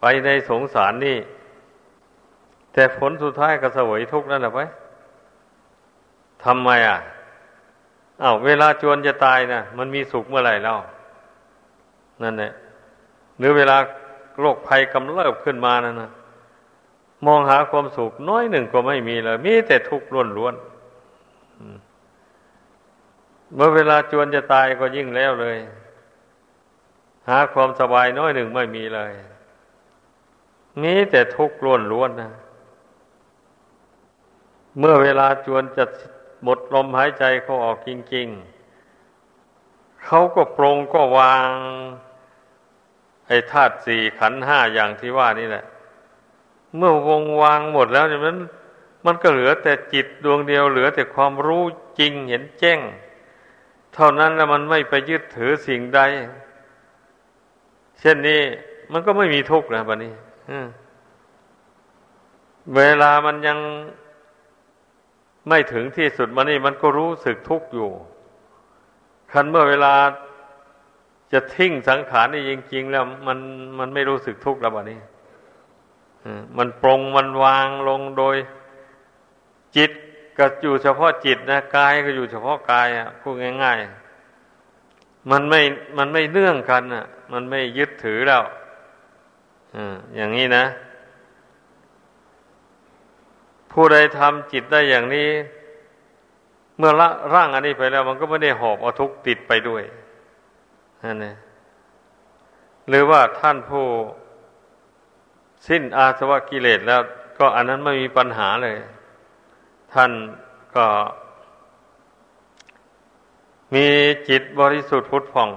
[0.00, 1.18] ไปในสงสารนี่
[2.72, 4.60] แต่ผลสุดท้ายก็เสวยทุกข์นั่นแหละไป
[6.44, 6.98] ทำไมอะ
[8.22, 10.78] อา้าวเวลาจวนจะตายนะมันมีสุขเมื่อไหร่แล้ว
[12.22, 12.52] นั่นแหละ
[13.38, 13.76] หรือเวลา
[14.40, 16.10] โรคภัยกำเริบขึ้นมานั่นนะ
[17.26, 20.76] มองหาความสุขน้อยหนึ่งก็ไม่มีเลยมีแต่ทุกข์ล้วนๆ
[23.54, 25.56] เมื่อเวลาจวนจะตายก็ยิ่งแล้วเลย
[27.28, 29.12] หาความสบายน้อยหนึ่งไม่มีเลย
[30.82, 31.56] มีแต่ทุกข์
[31.92, 32.32] ล้วนๆนะ
[34.78, 35.84] เมื่อเวลาจวนจะ
[36.42, 38.28] หมดลมหายใจเขาออกจริง
[39.16, 41.48] ๆ เขาก็ปรงก็วาง
[43.26, 45.64] ไอ้ธาตุสี่ขันห้าอย่างที่ว่านี่แหละ
[46.76, 48.36] เมื่อวงวางหมดแล้วเนี่ยมัน
[49.06, 51.64] มันก็เหลือแต่จิตดวงเดียวเหลือแต่ความรู้
[51.98, 52.80] จริงเห็นแจ้ง
[53.94, 56.00] เท่านั้นแล้วมันไม่ไปยึดถือสิ่งใด
[58.00, 58.42] เช่นนี้
[58.92, 60.12] มันก็ไม่มีทุกข์นะบัดนี้
[62.76, 63.58] เวลามันยัง
[65.48, 67.90] ไม่ถึงที่สุดมันนี่มันก็รู้สึกทุกข์อยู่
[69.32, 69.94] คันเมื่อเวลา
[71.32, 73.38] จะทิ้งสังขารนี่จริงๆแล้ว มัน
[73.78, 75.00] มันไม่รู้สึกทุกข์แล้วบัดนี้
[76.58, 78.36] มันปรงมันวางลงโดย
[79.76, 79.90] จิต
[80.38, 85.60] ก็อยู่เฉพาะจิตนะกายก็อยู่เฉพาะกายอะพูดง่ายๆ มันไม่
[85.98, 88.42] มันไม่เนื่องกันอะ มันไม่ยึดถือแล้ว
[90.16, 90.64] อย่างนี้นะ
[93.72, 95.30] ผู้ใดทำจิตได้อย่างนี้
[96.78, 99.82] เมื่อละร่างอันนี้ไปแล้ว มันก็ไม่ได้หอบเอาทุกข์ติดไปด้วย
[101.04, 101.36] นั่นเอง
[102.88, 103.86] หรือว่าท่านผู้
[105.68, 107.00] สิ้นอาสวะกิเลสแล้ว
[107.38, 108.76] ก็อันนั้นไม่มีปัญหาเลย
[109.94, 110.10] ท่าน
[110.76, 110.86] ก็
[113.74, 113.86] มี
[114.28, 115.50] จิตบริสุทธิ์พุทธผ่อง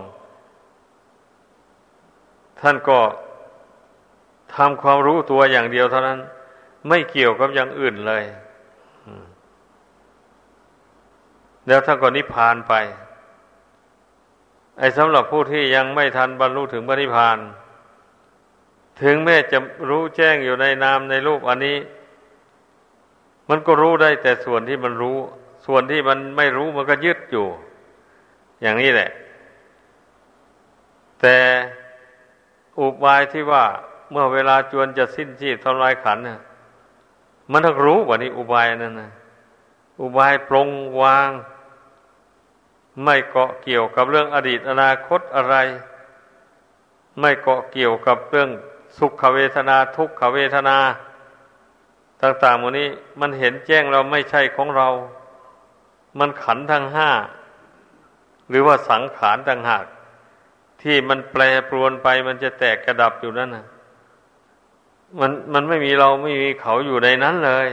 [2.62, 3.00] ท่านก็
[4.56, 6.20] ทำความรู้ตัวอย่างเดียวเท่านั้น
[6.90, 8.24] ไม่เกี่ยวกับอย่างอื่นเลย
[11.68, 12.74] แล้วท่านก็นิพพานไป
[14.80, 17.38] ไอ้สำหรับผู้ที่ยังไม่ทันบรรลุถึงพระนิพพาน
[19.02, 19.58] ถึงแม้จะ
[19.90, 21.78] รู้แจ้งอยู่ในนามในรูปอันนี้
[23.50, 25.18] มันก็รู้ได้แต่ส่วนที่มันรู้
[25.66, 27.48] ส่วนที่มันไม่รู้มันก็ยึดอยู่
[28.62, 29.10] อย่างนี้แหละ
[31.22, 31.38] แต่
[32.80, 33.64] อุบายที่ว่า
[34.12, 36.40] เมื่อเวลาจวนจะสิ้นชีพทำลายขันเนี่ย
[37.52, 39.12] มันต้องรู้ว่านี่อุบายนั่นนะ
[40.02, 40.70] อุบายปรง
[41.02, 41.30] วาง
[43.04, 45.56] ไม่เกาะเกี่ยวกับเรื่องอดีตอนาคตอะไร
[47.20, 48.50] ไม่เกาะเกี่ยวกับเรื่อง
[48.98, 50.78] สุขเวทนาทุกขเวทนา
[52.22, 52.88] ต่างๆหมดนี้
[53.20, 54.88] มันเห็นแจ้งเราไม่ใช่ของเรา
[56.20, 57.12] มันขันทั้งห้า
[58.50, 59.86] หรือว่าสังขารต่างหาก
[60.82, 63.66] ที่มันแปรปรวนไปมันจะแตกกระดับอยู่นั่นนะ
[65.20, 67.70] มันมันไม่มีเราไม่มีเขาอยู่ในนั้นเลย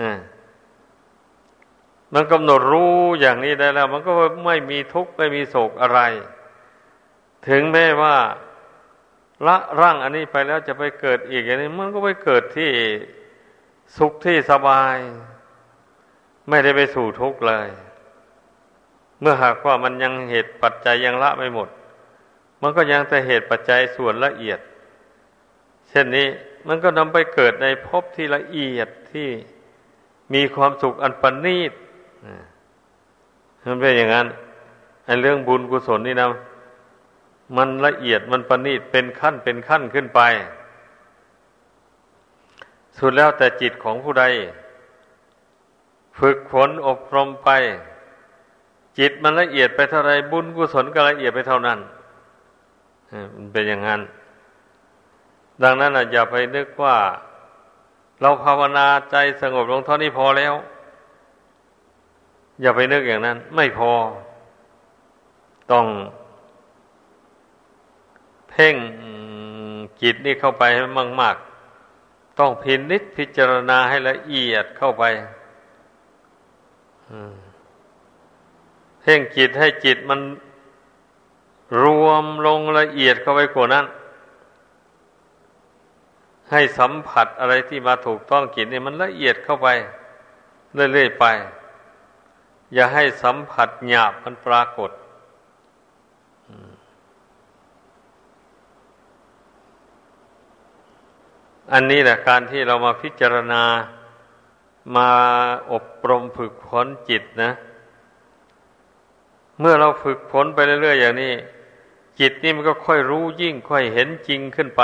[0.00, 0.18] อ่า
[2.14, 4.10] มันกำหนดรู้อย่างนี้ได้แล้ว มันก็
[4.46, 6.00] ไม่มีทุกข์ไม่มีโศกอะไร
[7.48, 8.16] ถึงแม้ว่า
[9.46, 12.70] ละร่างอันนี้ไปแล้วจะไปเกิดอีกอย่างนี้ มันก็ไปเกิดที่
[13.96, 14.96] สุขที่สบาย
[16.48, 17.68] ไม่ได้ไปสู่ทุกข์เลย
[19.20, 21.68] เมื่อหากว่ามันยังเหตุปัจจัยยังละไม่หมด
[22.62, 24.60] มันก็ยังแต่เหตุปัจจัยส่วนละเอียด
[25.90, 26.26] เช่นนี้
[26.68, 29.28] มันก็นำไปเกิดในภพที่ละเอียดที่
[30.34, 31.72] มีความสุขอันประณีต
[33.66, 34.26] มันเป็นอย่างนั้น
[35.06, 36.28] ไอ้เรื่องบุญกุศลนี่นะ
[37.56, 40.20] มันละเอียดมันประณีตเป็นขั้นเป็นขั้นขึ้นไป
[42.98, 44.24] สุดแล้วแต่จิตของผู้ใด
[46.18, 47.50] ฝึกฝนอบรมไป
[48.98, 51.78] จิตมันละเอียดไปเท่าไรบุญกุศลก็ละเอียดไปเท่านั้น
[53.34, 54.00] มันเป็นอย่างนั้น
[55.62, 56.96] ดังนั้นอย่าไปนึกว่า
[58.20, 60.54] เราภาวนาใจสงบลงเท่านี้พอแล้ว
[62.60, 63.90] อย่าไปนึกอย่างนั้น ไม่พอ
[65.72, 65.86] ต้อง
[68.50, 68.76] เพ่ง
[70.02, 70.82] จิตนี่เข้าไปให้
[71.20, 71.36] มาก
[71.86, 75.04] ๆ ต้องพินิจพิจารณาให้ละเอียดเข้าไป
[79.00, 80.20] เพ่งจิตให้จิตมัน
[81.82, 83.86] รวมลงละเอียดเข้าไปกว่านั้น
[86.50, 89.68] ให้สัมผัสอะไรที่มาถูกต้องจิตนี่มันละเอียดเข้าไป
[90.74, 91.24] เรื่อยๆไป
[92.74, 94.90] อย่าให้สัมผัสหยาบมันปรากฏ
[101.72, 103.62] อันนี้แหละการที่เรามาพิจารณา
[104.96, 105.10] มา
[105.72, 107.50] อบรมฝึกฝนจิตนะ
[109.60, 111.32] เมื่อเราฝึกฝนไปเรื่อยๆอย่างนี้
[112.20, 114.82] จิตนี่มันก็ค่อยรู้ยิ่งค่อยเห็นจริงขึ้นไป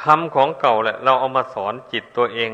[0.00, 2.50] ทำของเก่าแหละ เราเอามาสอนจิตตัวเอง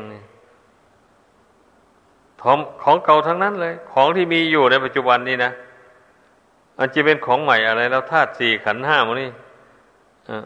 [2.83, 5.51] ของเก่าทั้งนั้นเลย ของที่มีอยู่ในปัจจุบันนี้นะ
[6.77, 9.29] อันจะเป็นของใหม่อะไร แล้วธาตุสี่ขันห้ามันนี่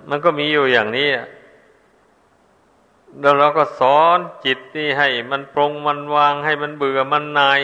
[0.09, 1.07] มันก็มีอยู่อย่างนี้
[3.21, 7.59] แล้วเราก็สอนจิตนี่ให้ มันปรงมันวางให้มันเบื่อมันนาย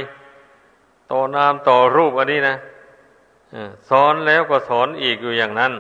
[1.12, 2.56] ต่อนามต่อรูปอันนี้นะ
[3.90, 5.74] สอนแล้วก็สอนอีกอยู่อย่างนั้น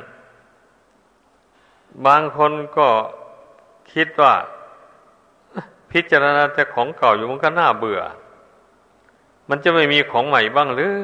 [2.05, 2.87] บางคนก็
[3.93, 4.33] คิดว่า
[5.91, 8.01] พิจารณาแต่ของเก่าอยู่มันก็น่าเบื่อ
[9.49, 10.97] มันจะไม่มีของใหม่บ้างหรือ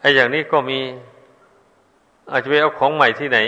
[0.00, 0.80] ไอ้อย่างนี้ก็มี
[2.30, 3.38] อาจจะไปเอาของใหม่ที่ไหน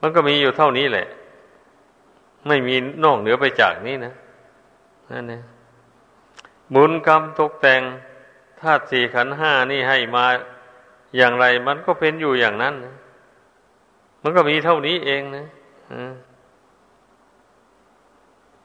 [0.00, 1.06] มันก็มีอยู่เท่านี้แหละ
[2.48, 4.12] ไม่มีนอกเหนือไปจากนี้นะ
[5.10, 5.42] นั่นนะ
[6.74, 7.82] บุญกรรมตกแต่ง
[8.60, 10.24] ธาตุสี่ขันห้านี่ให้มา
[11.16, 12.94] อย่างไร มันก็เป็นอยู่อย่างนั้นนะ
[14.22, 15.46] มันก็มีเท่านี้เองนะ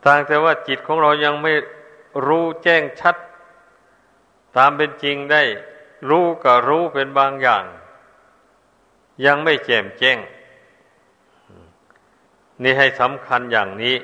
[0.03, 1.53] ต่างแต่ว่าจิตของเรายังไม่
[2.27, 3.15] รู้แจ้งชัด
[4.57, 5.43] ตามเป็นจริงได้
[6.09, 7.63] รู้ก็รู้เป็นบางอย่าง
[9.25, 10.17] ยังไม่แจ่มแจ้ง
[12.63, 13.95] นี่ให้สำคัญอย่างนี้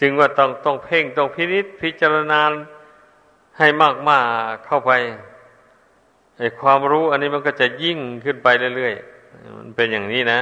[0.00, 2.40] จึงว่าต้องต้องเพ่งต้องพินิษพิจารณา
[3.58, 4.18] ให้มากมา
[4.64, 4.90] เข้าไป
[6.38, 10.40] ไอ้ความรู้อันนี้มันก็จะยิ่งขึ้นไปเรื่อยๆ มันเป็นอย่างนี้นะ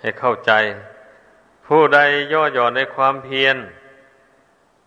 [0.00, 0.52] ให้เข้าใจ
[1.66, 1.98] ผู้ใด
[2.32, 3.56] ย่อหย่อนในความเพียร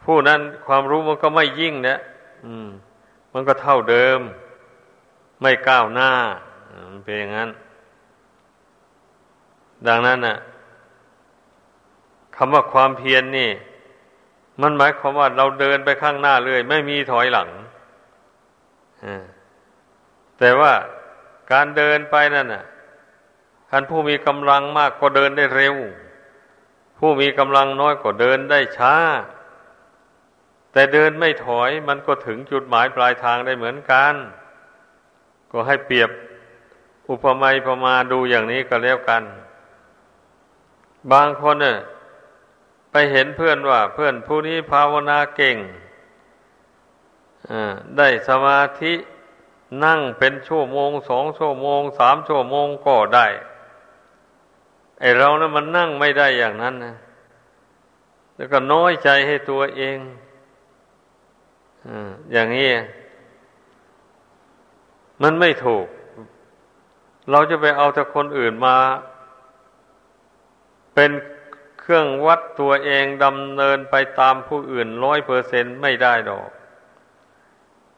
[0.03, 1.97] ผู้นั้นความรู้มันก็ไม่ยิ่งนะ
[2.45, 2.69] อืม
[3.33, 4.19] มันก็เท่าเดิม
[5.41, 6.11] ไม่ก้าวหน้า
[6.91, 7.49] มันเป็นอย่างนั้น
[9.87, 10.37] ดังนั้นน่ะ
[12.35, 13.49] คำว่าความเพียรนนี่
[14.61, 17.49] มันหมายความว่าเราเดินไปข้างหน้าเลย ไม่มีถอยหลัง
[20.39, 20.73] แต่ว่า
[21.51, 22.63] การเดินไปนั่นน่ะ
[23.73, 25.75] ท่านผู้มีกำลังมากก็เดินได้เร็ว
[26.97, 28.95] ผู้มีกำลังน้อยก็เดินได้ช้า
[30.71, 34.13] แต่เดินไม่ถอยมันก็ถึงจุดหมายปลายทางได้เหมือนกัน
[35.51, 36.09] ก็ให้เปรียบ
[37.09, 39.23] อุปมาอุปมาดูอย่างนี้ก็แล้วกัน
[41.11, 41.77] บางคนเนี่ย
[42.91, 45.57] ไปเห็นเพื่อนว่า เพื่อนผู้นี้ภาวนาเก่ง
[47.97, 48.93] ได้สมาธิ
[49.83, 53.27] นั่งเป็นชั่วโมงสองชั่วโมงสามชั่วโมงก็ได้
[55.01, 56.95] ไอเรานะั้นมันนั่งไม่ได้อย่างนั้นนะ
[58.35, 59.97] แล้วก็น้อยใจให้ตัวเอง
[62.31, 62.71] อย่างนี้
[65.21, 65.87] มันไม่ถูก
[67.31, 68.77] เราจะไปเอาแต่คนอื่นมา
[70.95, 71.11] เป็น
[71.79, 76.49] เครื่องวัดตัวเองดำเนินไปตามผู้อื่นร้อยเปอร์เซนไม่ได้ดอก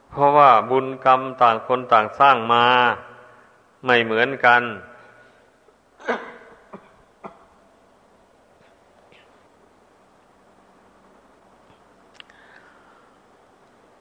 [0.10, 2.66] เพราะว่าบุญกรรมต่างคนต่างสร้างมา
[3.86, 4.62] ไม่เหมือนกัน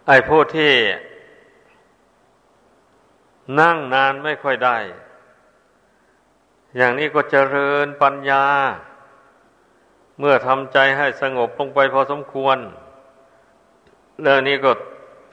[0.06, 0.72] ไอ้ผู้ที่
[3.60, 4.78] นั่งนานไม่ค่อยได้
[6.76, 8.44] อย่างนี้ก็เจริญปัญญา
[10.18, 12.58] เมื่อทำใจให้สงบลงไปพอสมควร
[14.20, 14.72] เรื่องนี้ก็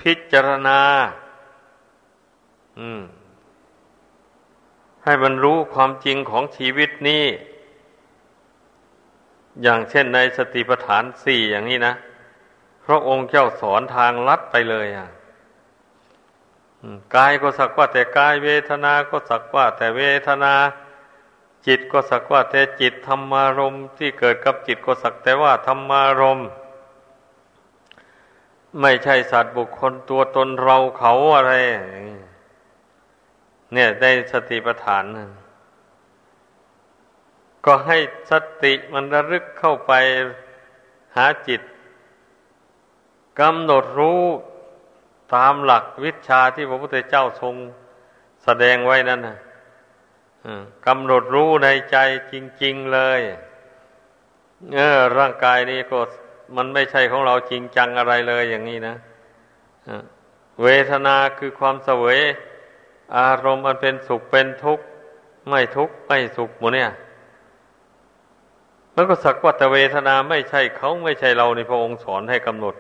[0.01, 0.79] พิจารณา
[2.79, 3.01] อืม
[5.03, 7.25] ให้มันรู้ความจริงของชีวิตนี้
[9.63, 11.93] อย่างเช่นในสติปัฏฐานสี่อย่างนี้นะ
[12.91, 15.09] ระองค์เจ้าสอนทางลัดไปเลยอะ
[17.15, 20.53] กายก็สักว่าแต่กายเวทนา ก็สักว่าแต่เวทนา
[21.67, 26.39] จิตก็สักว่าแต่จิตธรรมารมที่เกิดกับจิตก็สักแต่ว่าธรรมารม
[28.81, 31.53] ไม่ใช่สัตว์บุคคลตัวตนเราเขาอะไร
[33.73, 35.03] เนี่ยได้สติปัฏฐาน
[37.65, 37.97] ก็ให้
[38.31, 38.33] ส
[38.63, 39.91] ติมันระลึกเข้าไป
[41.15, 41.61] หาจิต
[43.41, 44.21] กำหนดรู้
[45.35, 47.55] ตามหลักวิชาที่พระพุทธเจ้าทรง
[48.43, 49.37] แสดงไว้นั่นนะ
[50.87, 51.97] กำหนดรู้ในใจ
[52.31, 52.33] จ
[52.63, 53.21] ริง ๆเลย
[54.75, 55.99] เออร่างกายนี้ก็
[56.55, 58.95] มันไม่ใช่ของเราจริงจังอะไรเลยอย่างนี้นะ
[60.63, 62.19] เวทนาคือความเสวย
[63.17, 64.85] อารมณ์มันเป็นสุขเป็นทุกข์
[65.49, 66.91] ไม่ทุกข์ ไม่สุขหมดเนี่ย
[68.95, 72.75] มันก็สักว่าแต่เวทนาไม่ใช่เขาไม่ใช่เราในพระองค์สอนให้กำหนด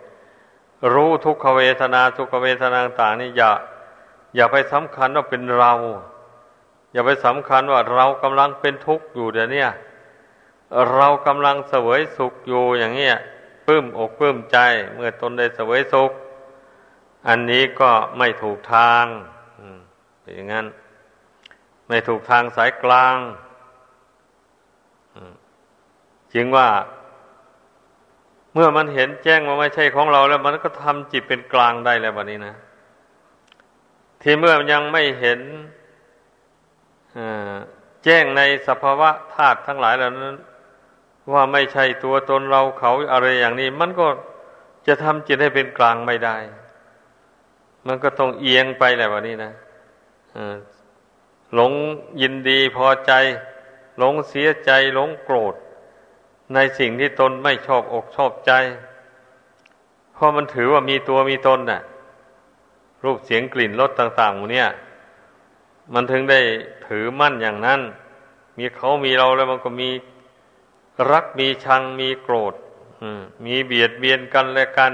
[0.93, 3.51] รู้ทุกขเวทนาทุกขเวทนาต่างนี่อย่า
[4.35, 5.73] อย่าไปสำคัญว่าเป็นเรา
[6.93, 9.65] อย่าไปสำคัญว่าเรากำลังเป็นทุกข์อยู่เดี๋ยวนี้
[10.93, 13.17] เรากำลังเสวยสุขอยู่อย่างเงี้ย
[13.67, 14.57] ปื้มอกปื้มใจ
[14.93, 16.11] เมื่อตนได้เสวยสุข
[17.27, 19.05] อันนี้ก็ไม่ถูกทาง
[20.21, 20.67] เป็นอย่างนั้น
[21.87, 23.17] ไม่ถูกทางสายกลาง
[26.33, 26.67] จึงว่า
[28.61, 32.55] มื่อมันเห็นแจ้งว่าไม่ใช่ของเราแล้ว มันก็ทำจิตเป็นกลางได้แล้วแบบนี้นะ
[34.21, 35.39] ที่เมื่อยังไม่เห็น
[38.03, 40.37] แจ้งในสภาวะธาตุทั้งหลายเหล่านั้น
[41.33, 44.07] ว่าไม่ใช่ตัวตนเราเขาอะไรอย่างนี้ มันก็
[44.87, 46.37] จะทำจิตให้เป็นกลางไม่ได้
[47.87, 49.51] มันก็ต้องเอียงไปแหละวันนี้นะ
[51.53, 51.71] หลง
[52.21, 53.11] ยินดีพอใจ
[53.97, 55.55] หลงเสียใจ หลงโกรธ
[56.53, 58.51] ในสิ่งที่ตนไม่ชอบอกชอบใจ
[60.13, 61.81] เพราะมันถือว่ามีตัวมีตนน่ะ
[63.03, 64.69] รูปเสียงกลิ่นรสต่างๆหมดเนี่ย
[65.93, 66.39] มันถึงได้
[66.87, 67.81] ถือมั่นอย่างนั้น
[68.57, 69.89] มีเขามีเราแล้วมันก็มี
[71.11, 72.53] รักมีชังมีโกรธ
[73.45, 74.93] มีเบียดเบียนกันและกัน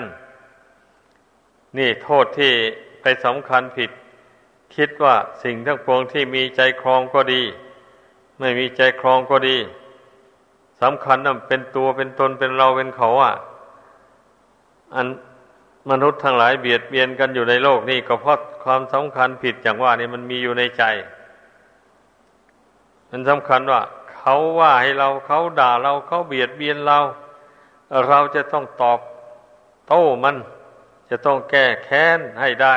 [1.77, 2.51] นี่โทษที่
[3.01, 3.91] ไปสำคัญผิด
[4.75, 7.43] คิดว่าสิ่งทั้งปวงที่มีใจครองก็ดี
[8.39, 9.57] ไม่มีใจครองก็ดี
[10.81, 13.35] สำคัญนั่นเป็นตัวเป็นตนเป็นเราเป็นเขาอะ
[14.95, 15.07] อัน
[15.89, 20.83] มนุษย์ทั้งหลายเบียดเบียนกันอยู่ในโลกนี่ก็เพราะความสำคัญผิดอย่างว่านี่มันมีอยู่ในใจ
[23.09, 23.81] มันสำคัญว่า
[24.13, 26.99] เขาว่าให้เราเขาด่าเราเขาเบียดเบียนเรา
[28.07, 28.99] เราจะต้องตอบ
[29.87, 30.35] โต้มัน
[31.09, 32.75] จะต้องแก้แค้นให้ได้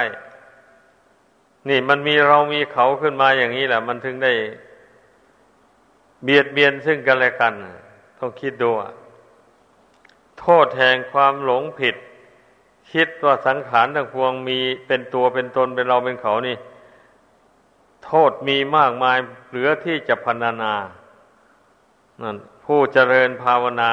[1.68, 4.32] นี่มันมีเรามีเขาขึ้นมาอย่างนี้แหละ มันถึงได้
[6.24, 7.55] เบียดเบียนซึ่งกันและกัน
[8.19, 8.71] ต้องคิดดู
[10.41, 11.97] โทษแห่งความหลงผิด
[12.93, 16.57] คิดว่าสังขารทั้งพวงมีเป็นตัวเป็นตนเป็นเราเป็นเขานี่
[18.05, 19.16] โทษมีมากมาย
[19.49, 20.75] เหลือที่จะพรรณนา
[22.23, 23.93] นั่นผู้เจริญภาวนา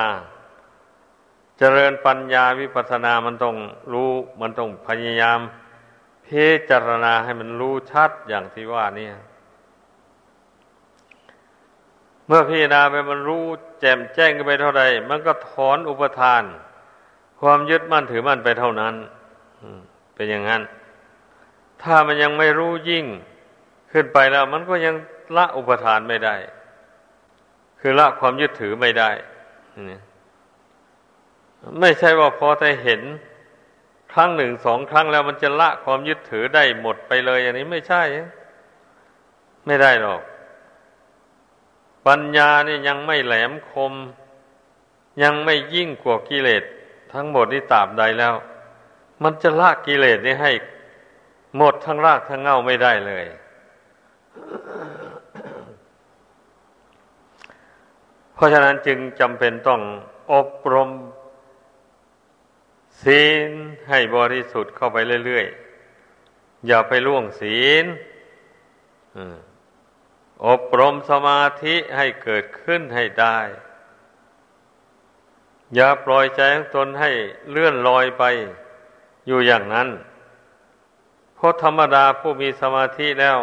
[1.59, 3.55] เจริญปัญญาวิปัสสนามันต้อง
[3.93, 4.11] รู้
[4.41, 5.39] มันต้องพยายาม
[6.25, 9.07] พิจารณาให้มันรู้ชัดอย่างที่ว่านี่
[12.27, 13.45] เมื่อพิจารณาไปมันรู้
[13.85, 16.43] จ่มแจ้งกันไปเท่าใดมันก็ถอนอุปทาน
[17.41, 18.93] ความยึดมั่นถือมั่นไปเท่านั้น
[20.15, 20.61] เป็นอย่างนั้น
[21.83, 23.05] ถ้ามันยังไม่รู้ยิ่ง
[23.91, 24.95] ขึ้นไปแล้ว มันก็ยัง
[25.37, 26.35] ละอุปทานไม่ได้
[27.79, 29.09] คือละความยึดถือไม่ได้
[31.79, 33.01] ไม่ใช่ว่าพอแต่เห็น
[34.13, 38.03] ครั้งหนึ่งสองครั้งแล้วมันจะละความยึดถือได้หมดไปเลย อย่างนี้ไม่ใช่
[39.67, 40.21] ไม่ได้หรอก
[42.07, 43.93] ปัญญานี่ยังไม่แหลมคม
[45.23, 46.63] ยังไม่ยิ่งกว่ากิเลส
[47.13, 48.33] ทั้งหมดนี่ตราบใดแล้ว
[49.23, 50.51] มันจะละกกิเลสนี่ให้
[51.57, 53.25] หมดทั้งรากทั้งเง่าไม่ได้เลย
[58.33, 59.81] เพราะฉะนั้นจึงจำเป็นต้อง
[60.33, 60.89] อบรม
[63.03, 63.51] ศีล
[63.89, 67.85] ให้บริสุทธิ์เข้าไปเรื่อยๆ อย่าไปล่วงศีล
[69.15, 69.17] อ
[70.47, 73.37] อบรมสมาธิให้เกิดขึ้นให้ได้
[75.75, 77.11] อย่าปล่อยใจของตนให้
[77.49, 78.23] เลื่อนลอยไป
[79.27, 79.89] อยู่อย่างนั้น
[81.35, 83.39] เพราะธรรมดาผู้มีสมาธิแล้ว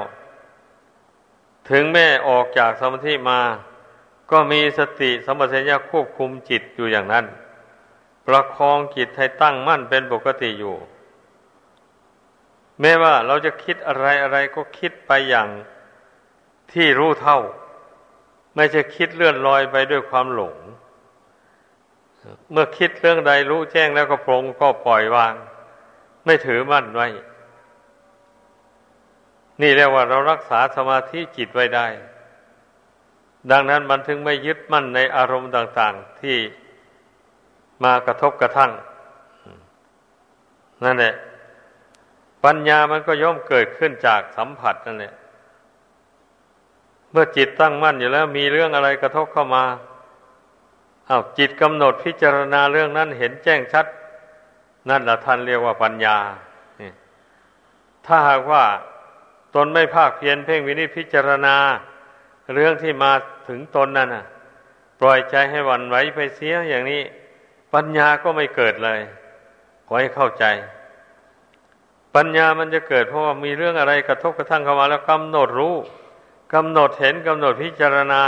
[1.71, 3.41] ถึงแม่ออกจากสมาธิมา
[4.31, 7.27] ก็มีสติสมบัติญาควบคุมจิตอยู่อย่างนั้น
[8.27, 10.77] ประคองจิตให้ตั้งมั่นเป็นปกติอยู่
[12.81, 15.49] แม้ว่าเราจะคิดอะไรอะไรก็คิดไปอย่าง
[16.73, 17.39] ที่รู้เท่า
[18.57, 20.57] ไม่ใช่คิดเลื่อนลอยไปด้วยความหลง
[22.53, 25.35] เมื่อคิดเรื่องใดรู้แจ้งแล้วก็ปรงก็ปล่อยวาง
[26.25, 27.09] ไม่ถือมั่นไว้
[29.61, 31.87] นี่เรียกว่าเรารักษาสมาธิจิตไว้ได้
[33.51, 36.37] ดังนั้นมันถึงไม่ยึดมั่นในอารมณ์ต่าง ๆ ที่
[37.85, 38.73] มากระทบกระทั่ง
[40.85, 41.15] นั่นแหละ
[42.45, 45.15] ปัญญามันก็ย่อมเกิดขึ้นจากสัมผัสนั่นแหละ
[47.13, 49.65] เมื่อจิตตั้งมั่นอยู่แล้ว มีเรื่องอะไรกระทบเข้ามา
[51.09, 53.87] อา้าวจิตกำหนดพิจารณาเรื่องนั้นเห็นแจ้งชัด
[54.89, 56.17] นั่นแหละท่านเรียกว่าปัญญา
[58.07, 58.65] ถ้าหากว่า
[59.55, 61.57] ตนไม่ภาคเพียรเพ่งวินิจพิจารณา
[62.55, 63.13] เรื่องที่มา
[63.49, 64.25] ถึงตนนั่นน่ะ
[65.01, 67.03] ปล่อยใจให้วันไหวไปเสียอย่างนี้
[67.75, 69.01] ปัญญาก็ไม่เกิดเลย
[69.87, 70.45] ขอให้เข้าใจ
[72.15, 75.77] ปัญญามันจะเกิดเพราะว่ามีเรื่องอะไรกระทบกระทั่งเข้ามาแล้วกำหนดรู้
[76.55, 78.23] กำหนดเห็นกำหนดพิจารณา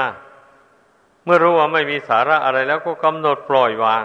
[1.25, 4.05] เมื่อรู้ว่าไม่มีสาระอะไรแล้วก็กำหนดปล่อยวาง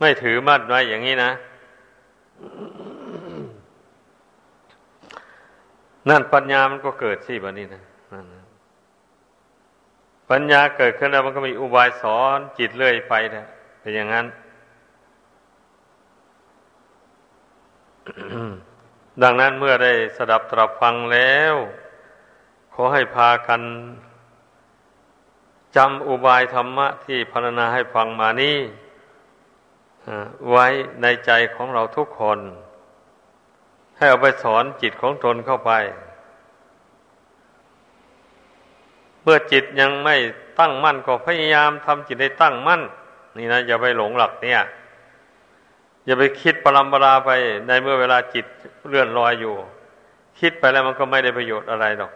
[0.00, 1.32] ไม่ถือมั่นไว้อย่างนี้นะ
[6.08, 7.82] นั่นปัญญามันก็เกิดสิแบบนี้นะ
[10.30, 13.44] ปัญญาเกิดขึ้นแล้วมันก็มีอุบายสอนจิตเรื่อยไปนะ
[13.80, 14.26] เป็นอย่างนั้น
[19.22, 21.54] ดังนั้นเมื่อได้สดับตรับฟังแล้ว
[22.74, 23.60] ขอให้พากัน
[25.76, 28.56] จำอุบายธรรมะที่พรรณนาให้ฟังมานี้
[30.50, 30.66] ไว้
[31.02, 32.38] ในใจของเราทุกคน
[33.96, 35.72] ให้เอาไปสอนจิตของตนเข้าไป
[39.22, 40.16] เมื่อจิตยังไม่
[40.58, 42.82] ตั้งมั่นก็พยายามทำจิตให้ตั้งมั่น
[43.36, 44.60] นี่นะอย่าไปหลงหลักเนี่ย
[46.06, 47.30] อย่าไปคิดปรำปราไป
[47.66, 48.46] ในเมื่อเวลาจิต
[48.88, 49.54] เลื่อนลอยอยู่
[50.40, 52.12] คิดไปแล้วมันก็ไม่ได้ประโยชน์อะไรหรอก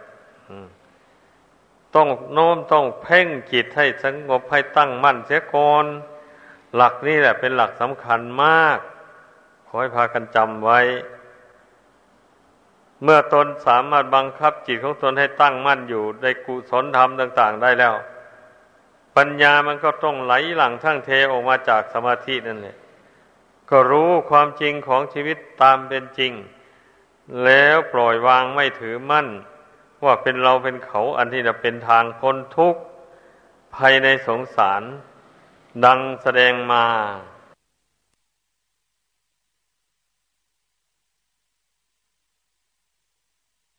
[1.95, 5.85] ต้องโน้มต้องเพ่งจิตให้สงบให้ตั้งมั่นเสียก่อน
[6.75, 8.79] หลักนี่แหละเป็นหลักสำคัญมาก
[9.67, 10.79] ขอให้พากันจำไว้
[13.03, 17.95] เมื่อตนสามารถบังคับจิตของตนให้ตั้งมั่นอยู่ในกุศลธรรมต่าง ๆ ได้แล้ว
[19.15, 22.77] ปัญญามันก็ต้องไหลหลังทั้งเทออกมาจากสมาธินั่นแหละ
[23.69, 26.33] ก็รู้ความจริงของชีวิตตามเป็นจริง
[27.45, 29.27] แล้วปล่อยวางไม่ถือมั่น
[30.05, 32.81] ว่าเป็นเราเป็นเขาอันที่จะเป็นทางพ้นทุกข์
[33.75, 34.83] ภายในสงสาร
[35.85, 36.85] ดังแสดงมา